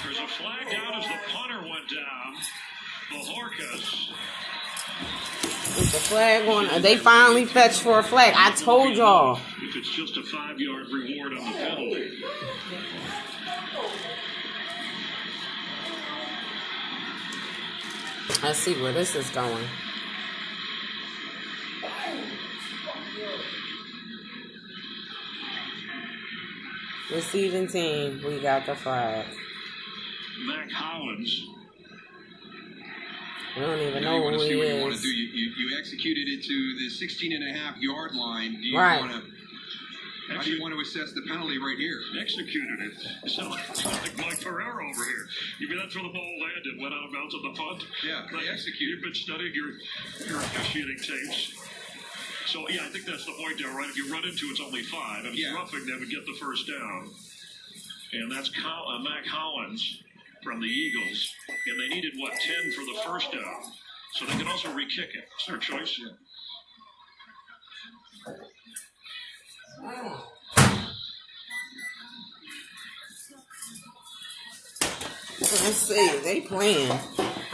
[0.04, 2.36] There's a flag down as the punter went down.
[3.12, 4.14] Bojorquez.
[5.76, 6.82] It's a flag on.
[6.82, 8.34] They finally fetched for a flag.
[8.36, 9.40] I told y'all.
[9.62, 12.24] If it's just a five yard reward on the penalty.
[18.44, 19.66] Let's see where this is going.
[27.14, 29.26] Receiving team, we got the flag.
[30.48, 31.46] Mack Hollins.
[33.56, 35.02] We don't even You, know want who he what you want to is.
[35.04, 35.10] do.
[35.10, 38.54] You, you, you executed it to the 16 and a half yard line.
[38.54, 39.00] Do you Right.
[39.00, 40.34] want to?
[40.34, 42.00] How do you want to assess the penalty right here?
[42.20, 43.30] Executed it.
[43.30, 45.28] So like Mike Ferrero over here.
[45.60, 47.84] You mean that's where the ball landed, went out of bounds on the punt?
[48.04, 48.90] Yeah, they executed.
[48.90, 49.70] You've been studying your
[50.28, 51.54] your officiating tapes.
[52.46, 53.90] So yeah, I think that's the point there, right?
[53.90, 55.26] If you run into it's only five.
[55.26, 55.54] If it's Yeah.
[55.54, 57.10] roughing, they would get the first down.
[58.14, 60.04] And that's Col- uh, Mack Hollins
[60.44, 61.34] from the Eagles.
[61.68, 63.64] And they needed what, ten for the first down.
[64.16, 65.28] So they can also re-kick it.
[65.36, 66.00] It's their choice.
[75.40, 76.20] Let's see.
[76.24, 77.00] They playing.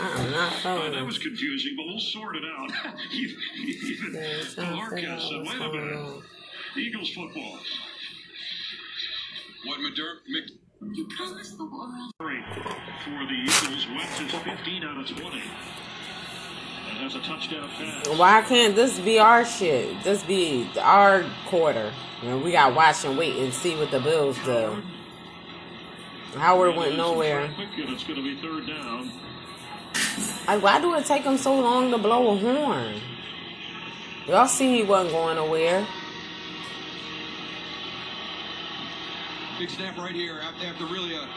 [0.01, 0.91] I'm not Uh, following.
[0.93, 2.71] that was confusing, but we'll sort it out.
[3.13, 3.35] even
[4.13, 5.93] Yeah, trying to figure out Marcus said, wait a minute.
[5.95, 6.23] on.
[6.77, 7.59] Eagles football.
[9.65, 12.11] What Madur- Mc- You promised the world.
[12.19, 12.43] Great
[13.03, 13.87] for the Eagles.
[13.89, 15.41] Wentz is 15 out of 20.
[16.89, 18.07] And has a touchdown pass.
[18.17, 20.01] Why can't this be our shit?
[20.03, 21.91] This be our quarter.
[22.23, 24.81] You know, we got to watch and wait and see what the Bills do.
[26.37, 27.49] Howard went nowhere.
[27.57, 29.11] It's going to be third down.
[30.47, 32.95] Like, why do it take him so long to blow a horn?
[34.27, 35.85] Y'all see he wasn't going nowhere.
[39.57, 41.27] Big snap right here after, after really a,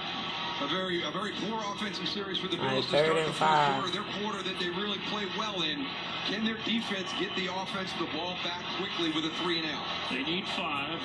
[0.65, 3.19] a very a very poor offensive series for the All right, Bills to third start
[3.19, 3.83] and the five.
[3.83, 4.13] fourth quarter.
[4.13, 5.85] Their quarter that they really play well in.
[6.27, 9.85] Can their defense get the offense the ball back quickly with a three and out?
[10.11, 11.01] They need five.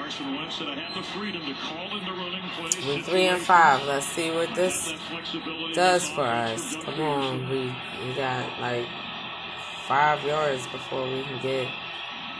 [0.00, 2.86] Carson Wentz said I have the freedom to call into running plays.
[2.86, 3.86] We three and five.
[3.86, 4.94] Let's see what this
[5.74, 6.74] does for us.
[6.76, 7.70] Come on, we
[8.02, 8.86] we got like
[9.86, 11.68] five yards before we can get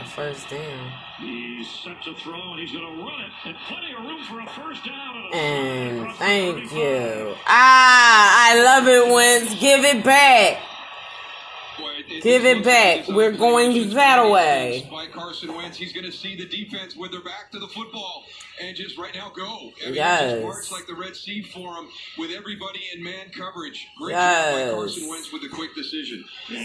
[0.00, 0.92] a first down.
[1.18, 3.30] He's set to throw, and he's going to run it.
[3.44, 5.34] And plenty of room for a first down.
[5.34, 7.34] And thank you.
[7.46, 9.60] Ah, I love it, Wentz.
[9.60, 10.62] Give it back.
[12.22, 13.08] Give it back.
[13.08, 14.86] We're going that way.
[14.90, 18.24] By Carson Wentz, he's going to see the defense with their back to the football
[18.60, 19.72] and just right now go.
[19.82, 20.32] I mean, Yes.
[20.34, 21.88] It just like the Red Sea for him
[22.18, 23.86] with everybody in man coverage.
[23.98, 24.54] Great Yes.
[24.54, 26.24] job by Carson Wentz with the quick decision.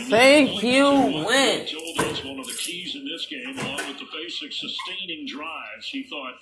[0.09, 0.85] Thank you,
[1.25, 1.71] Wentz.
[1.71, 5.87] told us one of the keys in this game, along with the basic sustaining drives,
[5.87, 6.35] he thought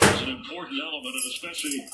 [0.00, 1.88] was an important element, and especially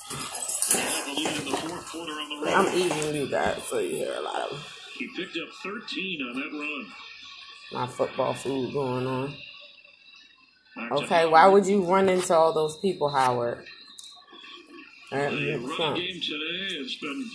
[1.06, 2.54] the lead in the fourth quarter on the road.
[2.54, 6.34] I'm eating you guys, so you hear a lot of He picked up 13 on
[6.40, 6.86] that run.
[7.72, 9.34] my football food going on.
[10.92, 13.64] Okay, why would you run into all those people, Howard?
[15.12, 17.30] Uh, The you run game today has been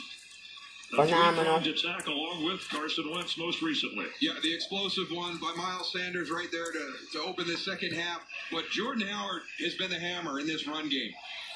[0.94, 1.60] a Phenomenal.
[1.62, 4.08] three-pronged attack along with Carson Wentz most recently.
[4.20, 8.22] Yeah, the explosive one by Miles Sanders right there to, to open the second half.
[8.52, 11.12] But Jordan Howard has been the hammer in this run game.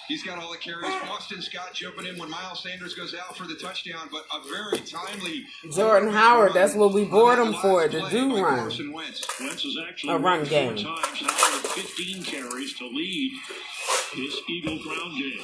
[0.09, 0.93] He's got all the carries.
[1.07, 4.79] Boston Scott jumping in when Miles Sanders goes out for the touchdown, but a very
[4.79, 8.65] timely Jordan Howard, that's what we bought him for, to do run.
[8.93, 9.25] Wentz.
[9.39, 10.75] Wentz has actually A run run game.
[10.75, 11.21] times.
[11.21, 13.31] Howard 15 carries to lead
[14.13, 15.39] his Eagle ground game.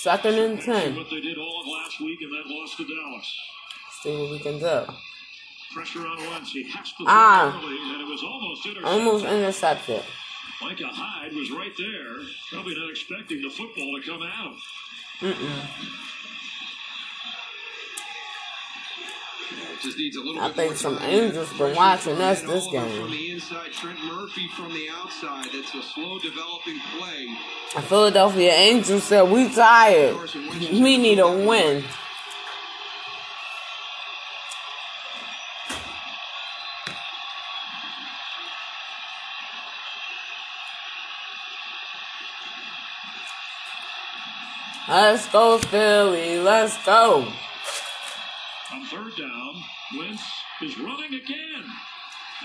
[0.00, 0.96] Second and ten.
[0.96, 3.38] what they did all of last week in that loss to Dallas.
[4.02, 4.92] See what we can do.
[5.72, 6.52] Pressure on Wentz.
[6.52, 7.58] He has to Ah.
[7.62, 8.84] early, and it was almost intercepted.
[8.92, 10.02] Almost intercepted.
[10.62, 12.16] Micah Hyde was right there,
[12.52, 14.56] probably not expecting the football to come at him.
[15.20, 15.60] Mm-mm.
[19.82, 21.10] Just needs a little I bit think some time.
[21.10, 23.00] angels been watching us this Oliver game.
[23.02, 25.48] From the inside, Trent Murphy from the outside.
[25.52, 27.26] That's a slow developing play.
[27.74, 30.16] The Philadelphia Angels said we tired.
[30.72, 31.84] We need a win.
[44.94, 46.38] Let's go, Philly.
[46.38, 47.26] Let's go.
[48.72, 49.54] On third down,
[49.98, 50.22] Wentz
[50.62, 51.64] is running again.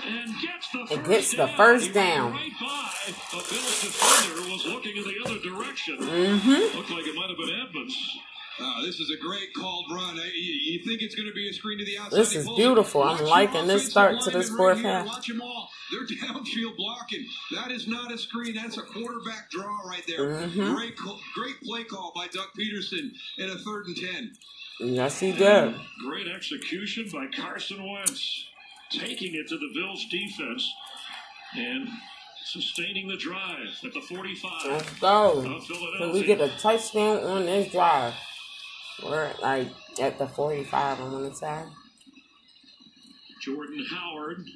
[0.04, 2.32] And gets the It first gets the first down.
[2.32, 5.98] ran Right by a Bills defender was looking in the other direction.
[5.98, 6.74] Mhm.
[6.74, 8.18] Looked like it might have been Edmunds.
[8.58, 10.18] Uh, this is a great called run.
[10.18, 12.18] Uh, You, you think it's going to be a screen to the outside.
[12.18, 13.02] This is beautiful.
[13.02, 15.06] I'm liking this start to this fourth half.
[15.06, 15.68] Watch them all.
[15.92, 17.26] They're downfield blocking.
[17.54, 18.54] That is not a screen.
[18.54, 20.20] That's a quarterback draw right there.
[20.48, 20.74] Mhm.
[20.74, 24.32] Great, great play call by Doug Pederson in a third and ten.
[24.80, 25.74] Yes, he did.
[26.02, 28.46] Great execution by Carson Wentz,
[28.90, 30.72] taking it to the Bills defense
[31.56, 31.88] and
[32.44, 34.66] sustaining the drive at the 45.
[34.66, 35.60] Let's go.
[35.98, 38.14] Can we get a touchdown on this drive?
[39.04, 39.68] We're like
[40.00, 41.62] at the 45, I want to say.
[43.40, 44.46] Jordan Howard.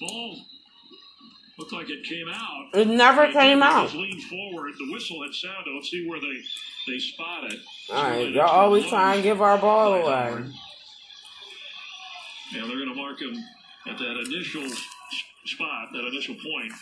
[0.00, 0.36] Ball
[1.58, 2.68] looked like it came out.
[2.74, 3.84] It never came out.
[3.84, 4.72] just Lean forward.
[4.78, 5.74] The whistle had sounded.
[5.74, 6.40] Let's see where they
[6.92, 7.60] they spot it.
[7.92, 10.44] All right, y'all always try and give our ball away.
[12.52, 13.36] Yeah, they're going to mark him
[13.86, 14.68] at that initial
[15.44, 16.72] spot, that initial point.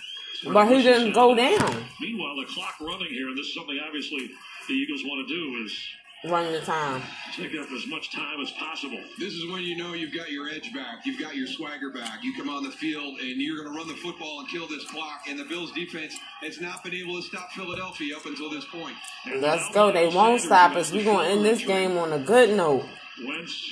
[0.45, 1.85] But the he didn't go down.
[2.01, 4.31] Meanwhile, the clock running here, and this is something obviously
[4.69, 5.77] the Eagles want to do, is
[6.25, 7.01] Run the time.
[7.37, 8.99] take up as much time as possible.
[9.21, 12.25] This is when you know you've got your edge back, you've got your swagger back.
[12.25, 14.85] You come on the field and you're going to run the football and kill this
[14.87, 15.23] clock.
[15.29, 18.97] And the Bills defense has not been able to stop Philadelphia up until this point.
[19.37, 19.93] Let's go.
[19.93, 20.91] They won't stop us.
[20.91, 22.85] We're going to end this game on a good note.
[23.25, 23.71] Wentz,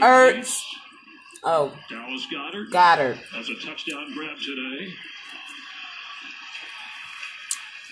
[0.00, 0.62] Ertz.
[1.44, 3.16] Oh, Dallas Goedert Goedert.
[3.32, 4.92] has a touchdown grab today.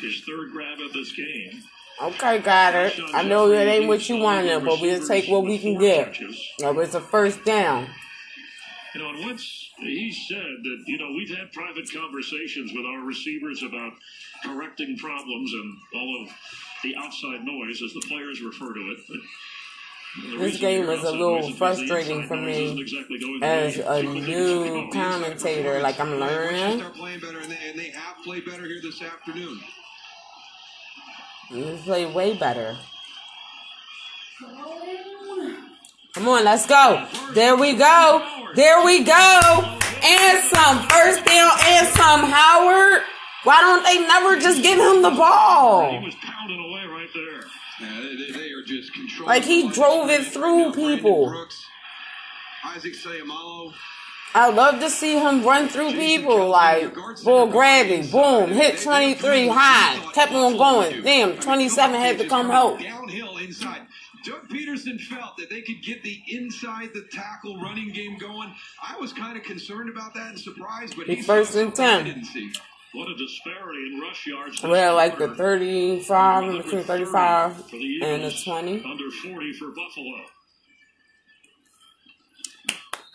[0.00, 1.62] His third grab of this game.
[2.02, 3.14] Okay, got Goedert.
[3.14, 6.14] I know that ain't what you wanted, but we'll take what we can get.
[6.60, 7.88] No, it's a first down.
[8.94, 13.00] You know, and once he said that, you know, we've had private conversations with our
[13.00, 13.92] receivers about
[14.44, 16.30] correcting problems and all of
[16.82, 18.98] the outside noise, as the players refer to it.
[19.08, 23.18] But This game you're is a little noise is because the frustrating for me exactly
[23.42, 25.80] as a people think it's new commentator.
[25.80, 26.78] Like I'm Once you learning.
[26.78, 29.60] start playing better, and they, and they have played better here this afternoon.
[31.50, 32.76] You play way better.
[36.14, 37.06] Come on, let's go.
[37.34, 38.26] There we go.
[38.54, 39.40] There we go.
[40.02, 43.02] And some first down and some Howard.
[43.44, 45.90] Why don't they never just give him the ball?
[46.00, 47.44] He was pounding away right there.
[47.80, 49.28] Yeah, they, they, they are just controlling.
[49.28, 50.82] Like he drove it through scrimmage right now.
[50.82, 51.28] Brandon people.
[51.28, 51.64] Brooks,
[52.64, 53.72] Isaac Seumalo.
[54.34, 59.98] I love to see him run through people like bull gravity, boom, hit 23 high,
[60.12, 61.02] kept on going.
[61.02, 62.80] Damn, 27 had to come help.
[62.80, 63.86] Downhill inside.
[64.24, 68.52] Doug Pederson felt that they could get the inside the tackle running game going.
[68.82, 71.74] I was kind of concerned about that and surprised, but He he first saw and
[71.74, 72.04] 10.
[72.04, 72.58] didn't.
[72.92, 74.62] What a disparity in rush yards.
[74.62, 77.72] We're like the 35, in between 35
[78.02, 78.84] and the 20.
[78.84, 80.24] Under 40 for Buffalo.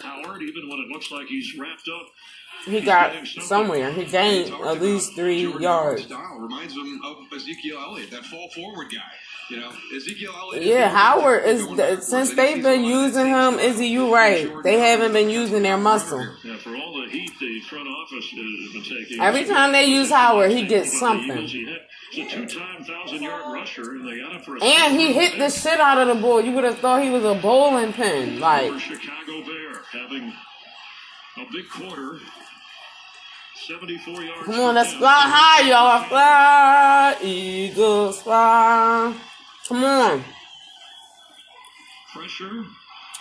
[0.02, 2.08] Howard, even when it looks like he's wrapped up,
[2.66, 3.92] He got somewhere.
[3.92, 6.04] He gained at least three Jordan yards.
[6.04, 9.00] Style reminds him of Ezekiel Elliott, that fall forward guy.
[9.50, 10.66] You know, Ezekiel Elliott.
[10.66, 13.60] Yeah, Howard is the, since they've been using him.
[13.60, 14.50] Izzy, you right?
[14.64, 16.26] They haven't been using their muscle.
[16.44, 19.20] yeah, for all the heat the front office has been taking.
[19.20, 21.48] Every time they use Howard, he gets something.
[21.48, 25.50] He's a two-time thousand-yard rusher, and they got him for a And he hit the
[25.50, 26.42] shit out of the ball.
[26.42, 28.40] You would have thought he was a bowling pin.
[28.40, 29.61] Like Chicago Bear
[29.92, 30.34] having
[31.38, 32.20] a big quarter.
[33.68, 34.46] 74 yards.
[34.46, 36.04] Come on, let's fly high, y'all.
[36.08, 39.16] Fly, Eagles, fly.
[39.68, 40.24] Come on.
[42.14, 42.64] Pressure.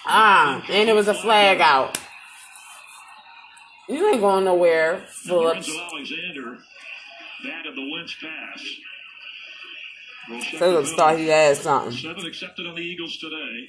[0.06, 1.98] Ah, and it was a flag out.
[3.88, 5.68] You ain't going nowhere, Phillips.
[5.68, 6.58] Alexander
[7.44, 8.64] batted the Wentz pass.
[10.58, 11.92] Phillips thought he had something.
[11.92, 13.68] Seven accepted on the Eagles today.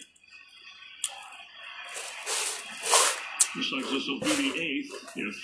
[3.53, 5.35] Looks like this will be the eighth if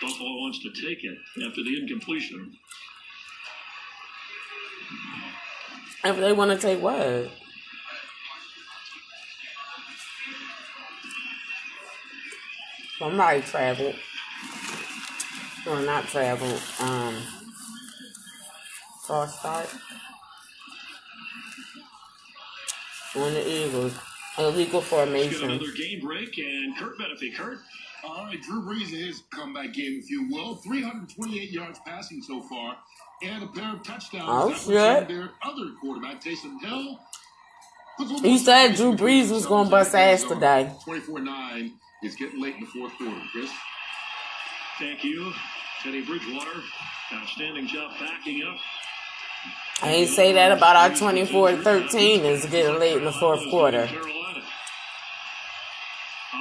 [0.00, 2.56] Buffalo wants to take it after the incompletion.
[6.02, 7.30] If they want to take what?
[12.98, 13.96] Somebody traveled.
[15.66, 16.58] Or not travel.
[16.80, 17.14] Um,
[19.06, 19.68] false start.
[23.16, 24.09] On the Eagles.
[24.38, 25.50] Illegal Let's get formation.
[25.50, 27.36] another game break and Curt Menefee.
[27.36, 27.58] Curt,
[28.04, 30.54] All right, Drew Brees in his comeback game, if you will.
[30.56, 32.76] 328 yards passing so far,
[33.22, 34.24] and a pair of touchdowns.
[34.28, 34.58] Oh, That
[35.00, 35.08] shit.
[35.08, 36.98] Their other quarterback, Taysom Hill.
[37.98, 40.70] puts a little You said space Drew Brees was gonna and bust ass today.
[40.86, 41.72] 24-9.
[42.02, 43.50] It's getting late in the fourth quarter, Chris.
[44.78, 45.32] thank you.
[45.82, 46.60] Teddy Bridgewater,
[47.12, 48.56] outstanding job backing up.
[49.82, 53.40] I ain't say that about our 24 to 13 is getting late in the fourth
[53.50, 53.88] quarter.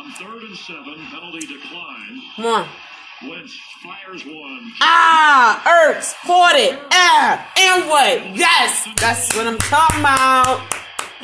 [0.09, 2.21] On third and seven, penalty decline.
[2.35, 2.67] Come on.
[3.27, 4.71] Wentz fires one.
[4.81, 6.79] Ah, Ertz, caught it.
[6.91, 8.35] Ah, and what?
[8.35, 10.61] Yes, that's what I'm talking about.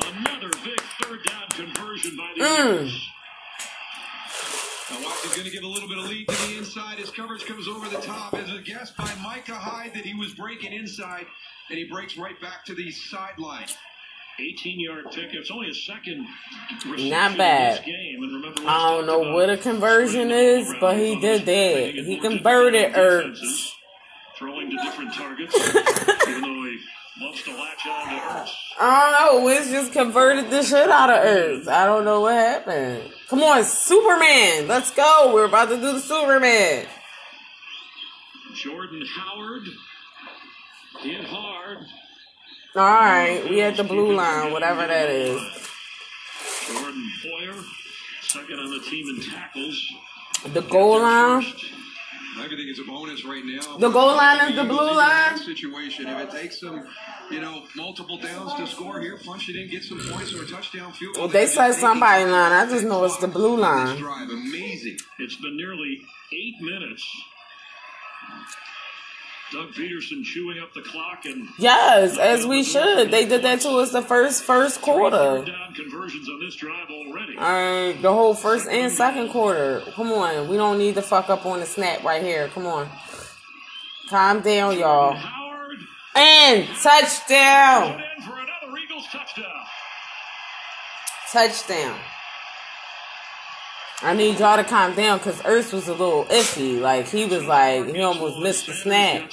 [0.06, 2.92] Another big third down conversion by the Mm.
[4.92, 7.00] Now Watson's going to give a little bit of lead to the inside.
[7.00, 8.36] His coverage comes over the top.
[8.36, 11.26] As a guess by Micah Hyde that he was breaking inside,
[11.70, 13.66] and he breaks right back to the sideline.
[14.40, 15.34] 18 yard pick.
[15.34, 16.28] It's only a second
[17.10, 17.72] Not bad.
[17.72, 18.24] in this game.
[18.24, 22.04] And remember, I don't know what a conversion is, but he did that.
[22.04, 23.72] He converted Ertz.
[24.38, 25.56] throwing to different targets,
[26.28, 26.80] even though he
[27.44, 28.52] to latch on to Ertz.
[28.80, 29.46] I don't know.
[29.46, 31.68] Wentz just converted the shit out of Ertz.
[31.68, 33.10] I don't know what happened.
[33.30, 34.68] Come on, Superman.
[34.68, 35.32] Let's go.
[35.34, 36.88] We're about to do the Superman.
[38.56, 39.64] Jordan Howard
[41.02, 41.78] hit hard.
[42.76, 45.42] All right, we at the blue line, whatever that is.
[46.68, 47.64] Jordan Poyer,
[48.22, 49.94] second on the team in tackles.
[50.52, 51.46] The goal line.
[52.38, 53.78] Everything is a bonus right now.
[53.78, 54.98] The goal line is the blue line?
[54.98, 56.08] that Situation.
[56.08, 56.86] If it takes them,
[57.32, 60.46] you know, multiple downs to score here, punch it in, get some points or a
[60.46, 61.16] touchdown field.
[61.18, 62.52] Well, they said somebody line.
[62.52, 63.98] I just know it's the blue line.
[64.00, 64.98] Drive, amazing.
[65.20, 66.02] It's been nearly
[66.34, 67.10] eight minutes.
[69.52, 73.12] Doug Pederson chewing up the clock and Yes, as we should.
[73.12, 75.46] They did that to us the first first quarter.
[75.46, 77.38] third conversions on this drive already.
[77.38, 79.84] Alright, the whole first and second quarter.
[79.94, 82.48] Come on, we don't need to fuck up on the snap right here.
[82.50, 82.90] Come on,
[84.10, 85.16] calm down, y'all.
[86.16, 89.66] And touchdown, In for another Eagles touchdown.
[94.02, 96.80] I need y'all to calm down because Earth was a little iffy.
[96.80, 99.32] Like he was like he almost missed the snap.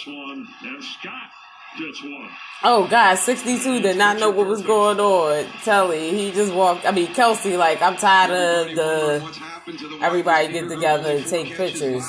[2.65, 5.47] Oh God, 62 did not know what was going on.
[5.63, 6.87] Telly, he just walked.
[6.87, 12.05] I mean, Kelce, like I'm tired of the everybody get together and take pictures.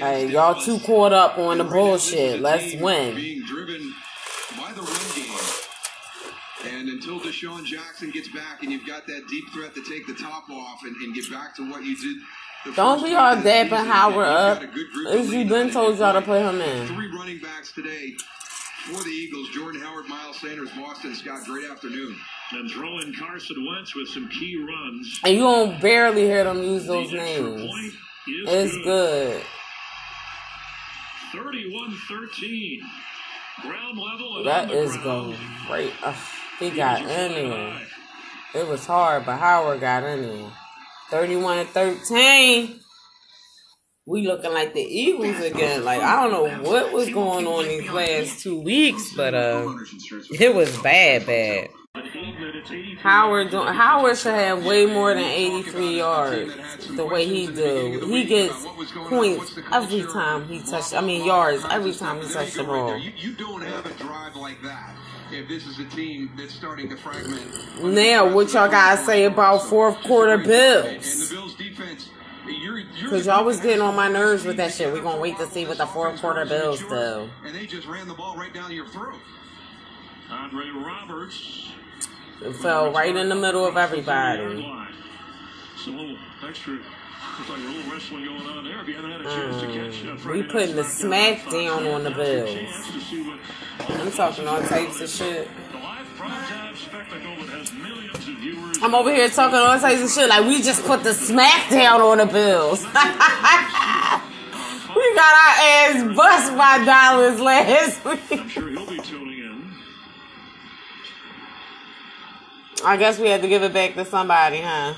[0.00, 2.40] Like y'all too caught up on the bullshit.
[2.40, 3.16] Let's win.
[3.16, 3.94] Being driven
[4.56, 5.32] by the run game.
[6.82, 10.14] And until DeSean Jackson gets back and you've got that deep threat to take the
[10.14, 12.16] top off and, and get back to what you did.
[12.74, 14.60] Don't first be week all of the dapping Howard you've up.
[15.04, 16.86] got a As you lead been told y'all to put him in.
[16.88, 18.14] Three running backs today
[18.86, 19.48] for the Eagles.
[19.50, 21.44] Jordan Howard, Miles Sanders, Boston Scott.
[21.46, 22.16] Great afternoon.
[22.50, 25.20] And throwing Carson Wentz with some key runs.
[25.24, 27.94] And you don't barely hear them use those The names.
[28.26, 29.40] It's good.
[31.32, 32.78] 31-13.
[33.62, 35.04] Ground level and That on the is ground.
[35.04, 35.92] going great.
[36.02, 36.14] Ugh,
[36.58, 37.80] he got in there.
[38.54, 40.52] It was hard, but Howard got in there.
[41.10, 42.80] 31 and 13.
[44.04, 45.84] We looking like the Eagles again.
[45.84, 49.72] Like I don't know what was going on these last two weeks, but uh,
[50.38, 51.68] it was bad, bad.
[52.98, 56.86] Howard Howard should have way more than 83 yards.
[56.88, 58.66] The way he do, he gets
[59.08, 60.94] points every time he touch.
[60.94, 62.96] I mean yards every time he touch the ball.
[62.96, 64.96] You don't have a drive like that
[65.32, 67.42] if this is a team that's starting to fragment.
[67.82, 71.28] Now, what y'all guys say about fourth quarter And Bills?
[71.28, 72.10] the Bills defense,
[72.46, 74.92] you're, you're Cause y'all was getting on my nerves with that shit.
[74.92, 77.28] We gonna wait to see what the fourth quarter Bills do.
[77.44, 79.18] and they just ran the ball right down your throat.
[80.30, 81.68] Andre Roberts.
[82.42, 84.42] It fell right in the middle of everybody.
[85.74, 86.16] It's a little
[86.46, 86.78] extra.
[87.38, 88.80] Looks like a little wrestling going on there.
[88.82, 91.50] If you haven't had a chance to catch uh, Friday we putting the Night smack
[91.50, 92.50] down on the Bills.
[92.52, 93.38] to see what
[93.88, 95.48] I'm talking all types of shit.
[95.72, 98.78] the live primetime spectacle that has millions of viewers.
[98.82, 102.02] I'm over here talking all types of shit like we just put the smack down
[102.02, 102.82] on the Bills.
[102.84, 102.90] we
[105.14, 108.40] got our ass bust by Dallas last week.
[108.40, 109.72] I'm sure he'll be tuning in.
[112.84, 114.92] I guess we had to give it back to somebody, huh?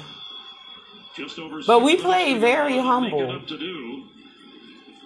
[1.17, 3.31] Just over But we six play very humble.
[3.31, 4.05] up to do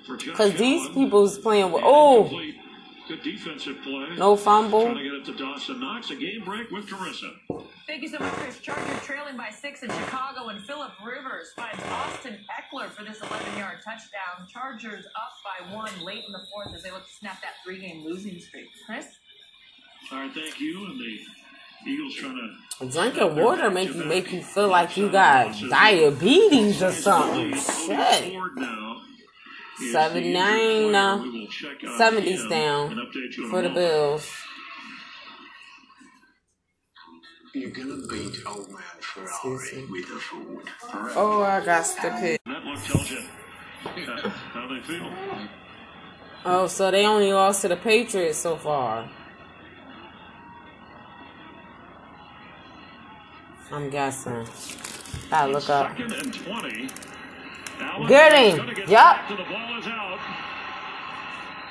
[0.07, 0.95] for Josh Cause these Allen.
[0.95, 2.25] people's playing with oh
[3.09, 4.07] Good defensive play.
[4.19, 4.83] No fumble.
[4.83, 6.11] Trying to get it to Dawson Knox.
[6.11, 7.31] A game break with Carissa.
[7.87, 8.59] Thank you so much, Chris.
[8.61, 13.79] Chargers trailing by six in Chicago, and Philip Rivers finds Austin Ekeler for this 11-yard
[13.83, 14.47] touchdown.
[14.47, 18.05] Chargers up by one late in the fourth as they look to snap that three-game
[18.05, 18.67] losing streak.
[18.85, 19.07] Chris?
[20.13, 20.85] All right, thank you.
[20.85, 21.19] And the
[21.89, 22.37] Eagles trying
[22.81, 27.53] to Drinking water make you make you feel like you got diabetes or something.
[27.55, 28.33] Shit.
[28.33, 28.97] forward now.
[29.81, 30.97] is the Seven injured nine player.
[30.97, 33.69] uh, We will check on seventies down and update you in a for the.
[33.71, 34.31] Bills.
[37.55, 40.69] You're gonna beat old man Ferrari with a Ford.
[41.17, 42.41] Oh, I got the pick.
[42.45, 43.23] That look tells you
[43.83, 45.11] how they feel.
[46.45, 49.09] Oh, so they only lost to the Patriots so far.
[53.71, 54.47] I'm guessing.
[55.31, 55.89] Gotta look up.
[55.97, 56.89] Second and 20.
[57.81, 58.59] Allen Get is him.
[58.59, 59.31] gonna get Yup.
[59.31, 60.19] and The ball is out.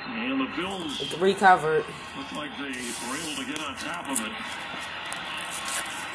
[0.09, 1.83] And the Bills Recovered.
[2.17, 4.31] look like they were able to get on top of it.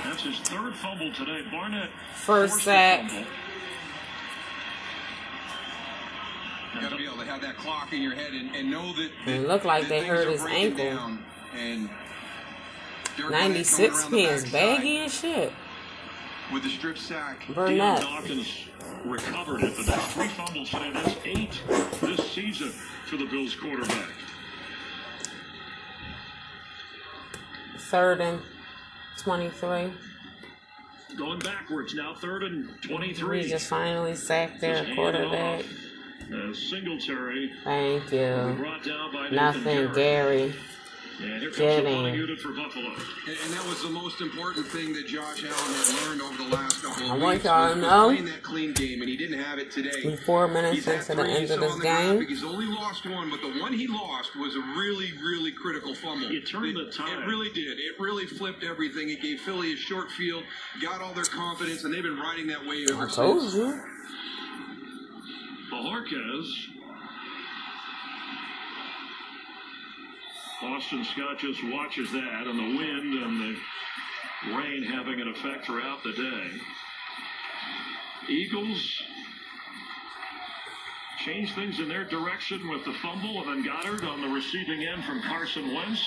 [0.05, 1.43] That's his third fumble today.
[1.51, 3.11] Barnett First forced sack.
[6.75, 8.93] You got to be able to have that clock in your head and, and know
[8.95, 10.83] that, that It looked like that they hurt his ankle.
[10.85, 11.23] down.
[11.55, 11.91] And
[13.19, 15.53] Derek Barnett coming 96 around pins, baggy as shit.
[16.53, 17.47] With the strip sack.
[17.55, 18.03] Barnett.
[18.03, 18.67] Dawkins
[19.05, 20.91] recovered it, but that's three fumbles today.
[20.93, 21.63] That's eight
[22.01, 22.71] this season
[23.07, 24.11] for the Bills quarterback.
[27.79, 28.41] Third and
[29.19, 29.93] 23.
[31.17, 33.49] Going backwards now, third and We 23.
[33.49, 35.65] just finally sacked their Just quarterback.
[36.33, 38.55] Uh, Singletary Thank you.
[38.57, 39.93] brought down by Nothing.
[39.95, 40.55] Gerry.
[41.23, 42.89] And here comes Get the unit for Buffalo.
[42.89, 46.49] And, and that was the most important thing that Josh Allen had learned over the
[46.49, 47.23] last couple of I weeks.
[47.23, 49.59] want y'all was- uh, to was know- playing that clean game, and he didn't have
[49.59, 50.03] it today.
[50.05, 51.81] We four minutes He's into the end of this game.
[51.81, 52.29] graphic.
[52.29, 56.29] He's only lost one, but the one he lost was a really, really critical fumble.
[56.31, 57.13] It turned the It- tide.
[57.23, 57.79] It really did.
[57.79, 59.09] It really flipped everything.
[59.11, 60.43] It gave Philly a short field,
[60.83, 63.55] got all their confidence, and they've been riding that wave ever I told since.
[63.55, 63.81] you.
[65.71, 66.47] Bojorquez.
[70.63, 76.03] Boston Scott just watches that and the wind and the rain having an effect throughout
[76.05, 76.51] the day.
[78.29, 79.03] Eagles
[81.25, 85.21] change things in their direction with the fumble then Goedert on the receiving end from
[85.23, 86.01] Carson Wentz.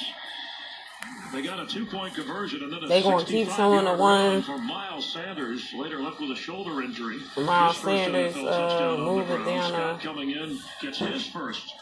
[1.33, 3.99] They got a two-point conversion and then a They gonna keep 65 showing the yard
[3.99, 7.17] one- for Miles Sanders, later left with a shoulder injury.
[7.37, 11.73] Miles Sanders, uh, touchdown on move it down, Scott uh, coming in gets his first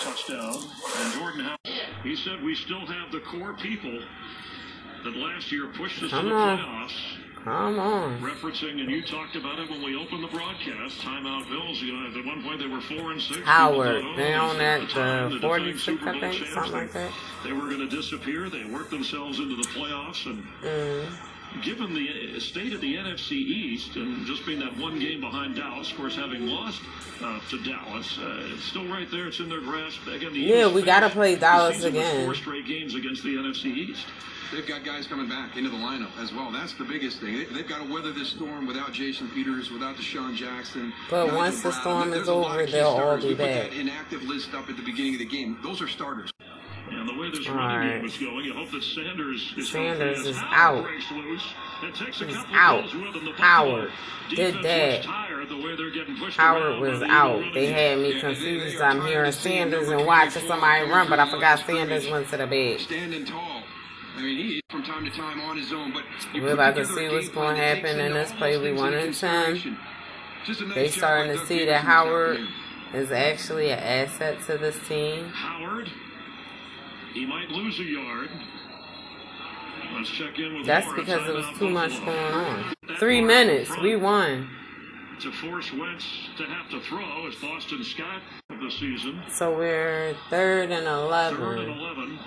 [0.00, 0.54] touchdown.
[0.98, 1.58] And Jordan Howard,
[2.04, 3.98] he said we still have the core people
[5.04, 6.58] that last year pushed us Come to the on.
[6.58, 6.92] playoffs.
[7.44, 8.20] Come on.
[8.22, 10.98] Referencing, and you talked about it when we opened the broadcast.
[11.00, 11.82] Timeout Bills.
[11.82, 13.40] You know, at one point they were four and six.
[13.44, 14.02] Howard.
[14.16, 17.12] They on at that, the uh, the defending 46, Super I think, something like that.
[17.44, 18.48] They were going to disappear.
[18.48, 21.06] They worked themselves into the playoffs, and Mm.
[21.62, 25.54] Given the uh, state of the NFC East and just being that one game behind
[25.56, 26.82] Dallas, of course, having lost
[27.22, 29.28] uh, to Dallas, uh, it's still right there.
[29.28, 30.04] It's in their grasp.
[30.08, 32.24] Again, the Yeah, Eagles we gotta play Dallas again.
[32.26, 34.04] Four straight games against the NFC East.
[34.52, 36.50] They've got guys coming back into the lineup as well.
[36.52, 37.38] That's the biggest thing.
[37.38, 40.92] They, they've got to weather this storm without Jason Peters, without DeSean Jackson.
[41.10, 41.80] But Nigel once the Brown.
[41.80, 43.70] storm There's is a lot over, of key they'll all be We put back.
[43.70, 45.56] that inactive list up at the beginning of the game.
[45.62, 46.30] Those are starters.
[46.90, 47.94] And the way this All running right.
[47.94, 50.82] game was going, you hope that Sanders is Sanders is out.
[50.84, 51.42] breaks loose
[51.82, 52.84] and takes a He's out.
[52.84, 53.24] of goals with him.
[53.24, 53.90] The Howard
[54.28, 54.92] did that.
[54.92, 57.42] looks tired the way they're getting pushed Howard was out.
[57.54, 58.80] They had me confused.
[58.80, 62.80] I'm hearing Sanders and watching somebody run, but I forgot Sanders went to the bed.
[62.80, 63.62] Standing tall.
[64.16, 66.04] I mean, he from time to time on his own, but
[66.34, 68.56] We're about to see what's going to happen in this play.
[68.58, 69.12] We into in ten.
[69.12, 69.78] consideration.
[70.46, 72.38] Just a nice They starting to see that Howard
[72.92, 75.24] is actually an asset to this team.
[75.30, 75.90] Howard,
[77.14, 78.28] he might lose a yard.
[79.94, 82.74] Let's check in with That's because it was too much going on.
[82.98, 84.50] Three minutes, we won.
[85.20, 86.04] To force Wentz
[86.36, 89.22] to have to throw is Boston Scott of the season.
[89.30, 91.68] So we're third and Third and 11.
[91.70, 92.18] 11.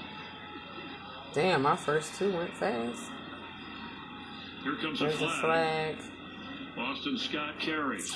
[1.34, 3.12] Damn, our first two went fast.
[4.64, 5.98] Here comes a There's a flag.
[5.98, 6.12] flag.
[6.76, 8.16] Boston Scott carries.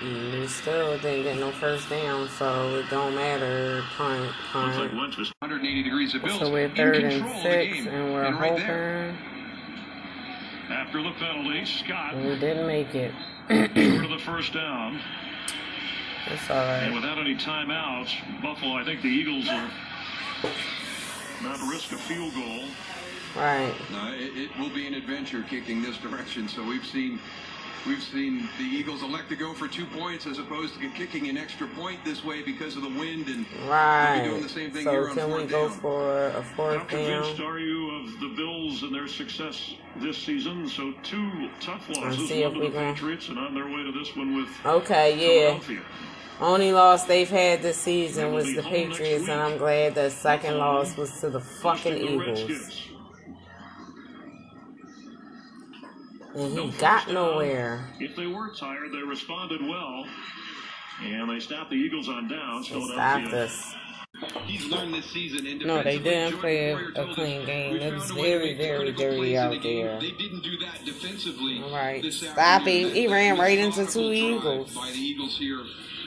[0.00, 3.82] Mm, We still didn't get no first down, so it don't matter.
[3.96, 4.76] Punt, Looks punt.
[4.78, 7.50] like Wentz was 180 degrees of Bills So we're in third and control of the
[7.50, 7.88] six, game.
[7.88, 9.18] and we're and right there.
[10.70, 11.64] after the penalty.
[11.64, 13.12] Scott we didn't make it.
[13.48, 15.00] to the first down.
[16.30, 18.12] It's And without any timeouts,
[18.42, 19.70] Buffalo, I think the Eagles are
[21.42, 22.64] not risk a field goal.
[23.34, 23.74] Right.
[23.90, 26.46] No, it, it will be an adventure kicking this direction.
[26.48, 27.18] So we've seen
[27.86, 31.38] We've seen the Eagles elect to go for two points as opposed to kicking an
[31.38, 34.22] extra point this way because of the wind, and we'll be Right.
[34.24, 35.78] doing the same thing So here on can we go down.
[35.80, 37.46] for a fourth How convinced down?
[37.46, 40.68] are you of the Bills and their success this season?
[40.68, 43.92] So two tough losses, see one to the can- Patriots, and on their way to
[43.92, 45.58] this one with Okay, yeah.
[46.40, 50.96] Only loss they've had this season was the Patriots, and I'm glad the second loss
[50.96, 52.87] was to the fucking The Eagles.
[56.38, 57.14] And he first got down.
[57.14, 57.88] nowhere.
[58.00, 60.06] If they were tired, they responded well.
[61.02, 62.68] And they stopped the Eagles on downs.
[62.70, 63.74] They stopped us.
[64.46, 65.58] He's learned this season.
[65.64, 67.72] No, they didn't play a- a clean game.
[67.74, 70.00] "We It was a way to very, very dirty out the there.
[70.00, 71.60] They didn't do that defensively.
[71.62, 72.86] All right, this stop afternoon.
[72.90, 72.94] it.
[72.94, 74.74] He ran right into methodical two Eagles.
[74.74, 75.60] By the Eagles here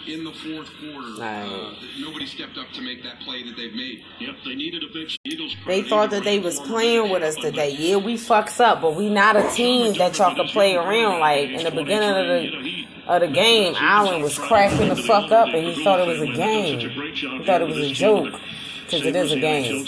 [0.07, 1.21] in the fourth quarter.
[1.21, 1.43] Right.
[1.43, 4.03] Uh, nobody stepped up to make that play that they've made.
[4.19, 5.55] Yep, they needed a big Eagles.
[5.65, 7.71] They thought that they was playing with us today.
[7.71, 11.19] Yeah, we fucks up, but we not a team that y'all can play around.
[11.19, 15.47] Like in the beginning of the of the game, Allen was cracking the fuck up,
[15.47, 16.79] and he thought it was a game.
[16.79, 18.39] He thought it was a joke
[18.91, 19.85] because it is a game.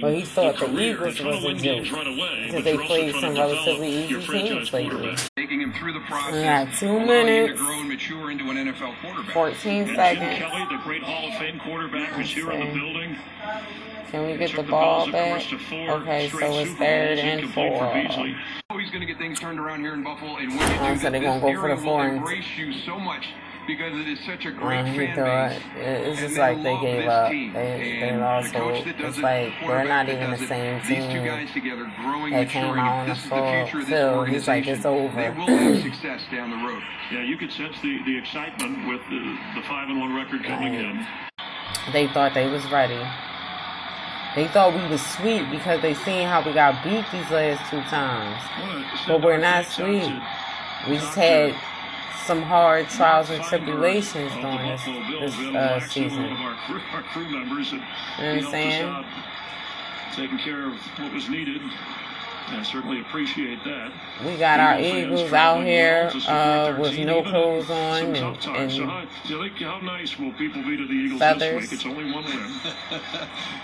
[0.00, 4.72] But he thought the Eagles was a joke because they played some relatively easy teams
[4.72, 5.16] lately.
[5.66, 6.68] Him through the process.
[6.68, 7.58] Got two minutes.
[7.58, 9.34] to grow and mature into an NFL quarterback.
[9.34, 10.38] 14 And Jim seconds.
[10.38, 13.16] Kelly, the great Hall of Fame quarterback, was here in the building.
[14.10, 15.42] Can we get the the ball back?
[15.52, 17.92] Okay, so it's third and four.
[17.92, 18.36] Beasley.
[18.70, 20.94] Always going to get things turned around here in Buffalo, and when you do Oh,
[20.94, 23.26] so that, they gonna this go for the four embrace you so much
[23.66, 25.62] because it is such a great he fan thought base.
[25.76, 27.30] it's and just like they gave up.
[27.30, 27.52] team.
[27.52, 27.60] They
[28.00, 28.84] they And lost the coach hope.
[28.86, 31.24] that does It's it, like the we're not quarterback even the same it, These two
[31.24, 32.66] guys together, growing, that maturing.
[32.74, 34.28] came out on This the is the full future of this field.
[34.28, 34.74] He's like, organization.
[34.76, 35.16] it's over.
[35.20, 36.82] They will have success down the road.
[37.12, 39.20] Yeah, you could sense the, the excitement with the,
[39.54, 41.06] the five and one record coming in.
[41.92, 43.00] They thought they was ready.
[44.34, 47.80] They thought we was sweet because they seen how we got beat these last two
[47.88, 48.36] times.
[49.08, 50.12] But we're not sweet.
[50.90, 51.54] We just had
[52.26, 56.24] some hard trials and tribulations during this, Buffalo this uh, of season.
[56.24, 57.80] our crew, members, and
[58.18, 59.04] You know what I'm saying?
[60.16, 61.60] taking care of what was needed.
[62.48, 63.92] I certainly appreciate that.
[64.24, 68.54] We got our Eagles out here well to support uh, with no clothes on some
[68.54, 68.72] and.
[68.72, 71.68] So how, you how nice will people be to the Eagles Feathers.
[71.68, 71.72] this week?
[71.72, 72.60] It's only one win.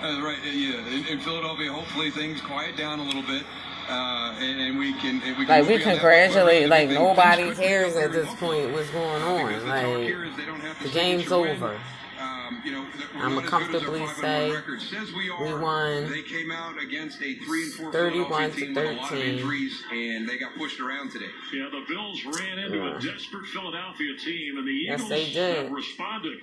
[0.22, 0.84] Right, yeah.
[0.88, 3.44] In, in Philadelphia, hopefully things quiet down a little bit,
[3.88, 5.22] uh, and, and we can.
[5.22, 5.84] And we can like we beyond that.
[5.84, 9.46] But congratulate like nobody cares at this point what's going on.
[9.48, 11.50] Because the talk Like here is they don't have to the game's that you win.
[11.62, 11.80] over.
[12.20, 15.28] Um, you know, that I'ma not as good as our comfortably say record says we,
[15.30, 18.84] we won They came out against a three and four 31 Philadelphia to team with
[18.84, 19.34] a lot of 13.
[19.34, 21.26] injuries, and they got pushed around today.
[21.52, 22.96] Yeah, the Bills ran into Yeah.
[22.96, 25.56] a desperate Philadelphia team, and the Yes, Eagles they did.
[25.64, 26.38] have responded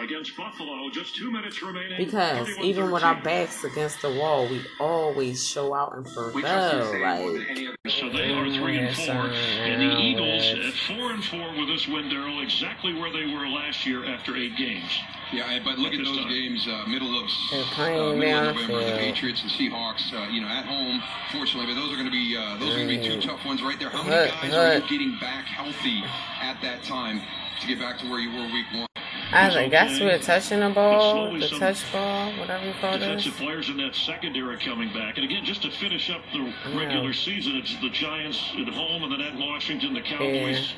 [0.00, 0.90] against Buffalo.
[0.90, 1.96] Just two minutes remaining.
[1.98, 6.10] Because even with our backs against the wall, we always show out and We
[6.42, 6.90] trust you, fulfill.
[6.90, 7.76] Sam, more than Like.
[7.88, 11.86] So they are three and four, and the Eagles at four and four with this
[11.86, 14.90] win, Daryl, exactly where they were last year after eight games.
[15.32, 16.28] Yeah, but look at This those time.
[16.28, 18.16] games, uh, middle of uh, middle of
[18.56, 18.96] November, the.
[18.98, 21.02] Patriots and Seahawks, uh, you know, at home.
[21.32, 23.44] Fortunately, but those are going to be uh, those are going to be two tough
[23.44, 23.90] ones right there.
[23.90, 26.02] How many guys are you getting back healthy
[26.40, 27.20] at that time
[27.60, 28.86] to get back to where you were week one?
[29.34, 33.24] I was like, that's we're touching the ball, the touch ball, whatever you call this.
[33.24, 35.16] Defensive players in that secondary coming back.
[35.16, 39.12] And again, just to finish up the regular season, it's the Giants at home, and
[39.12, 40.74] then at Washington, the Cowboys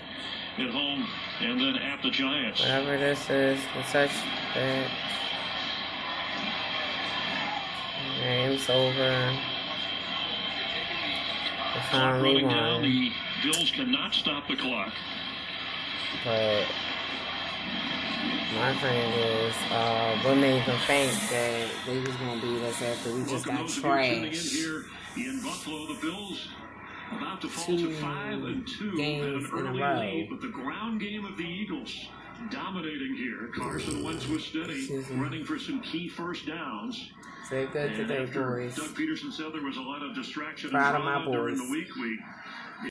[0.59, 1.07] at home,
[1.41, 2.61] and then at the Giants.
[2.61, 4.11] Whatever this is, the touch
[4.55, 4.91] that.
[8.23, 9.39] Game's over.
[11.73, 12.83] Clock finally running down.
[12.83, 14.95] The Bills cannot stop the clock.
[16.25, 16.65] But
[18.55, 23.13] my thing is, uh, what made them think that they was gonna beat us after
[23.13, 24.85] we just got those of you tuning in trashed?
[25.17, 25.87] in Buffalo.
[25.95, 26.49] The Bills
[27.13, 29.99] about to fall Two to five and two, games an in a early row.
[30.01, 31.95] lead, but the ground game of the Eagles
[32.51, 33.49] dominating here.
[33.57, 37.11] Carson Wentz was steady, running for some key first downs.
[37.49, 38.75] Say good And today, boys.
[38.75, 41.65] Doug Pederson said there was a lot of distraction Proud and of my during boys.
[41.67, 41.95] the week.
[41.95, 42.19] We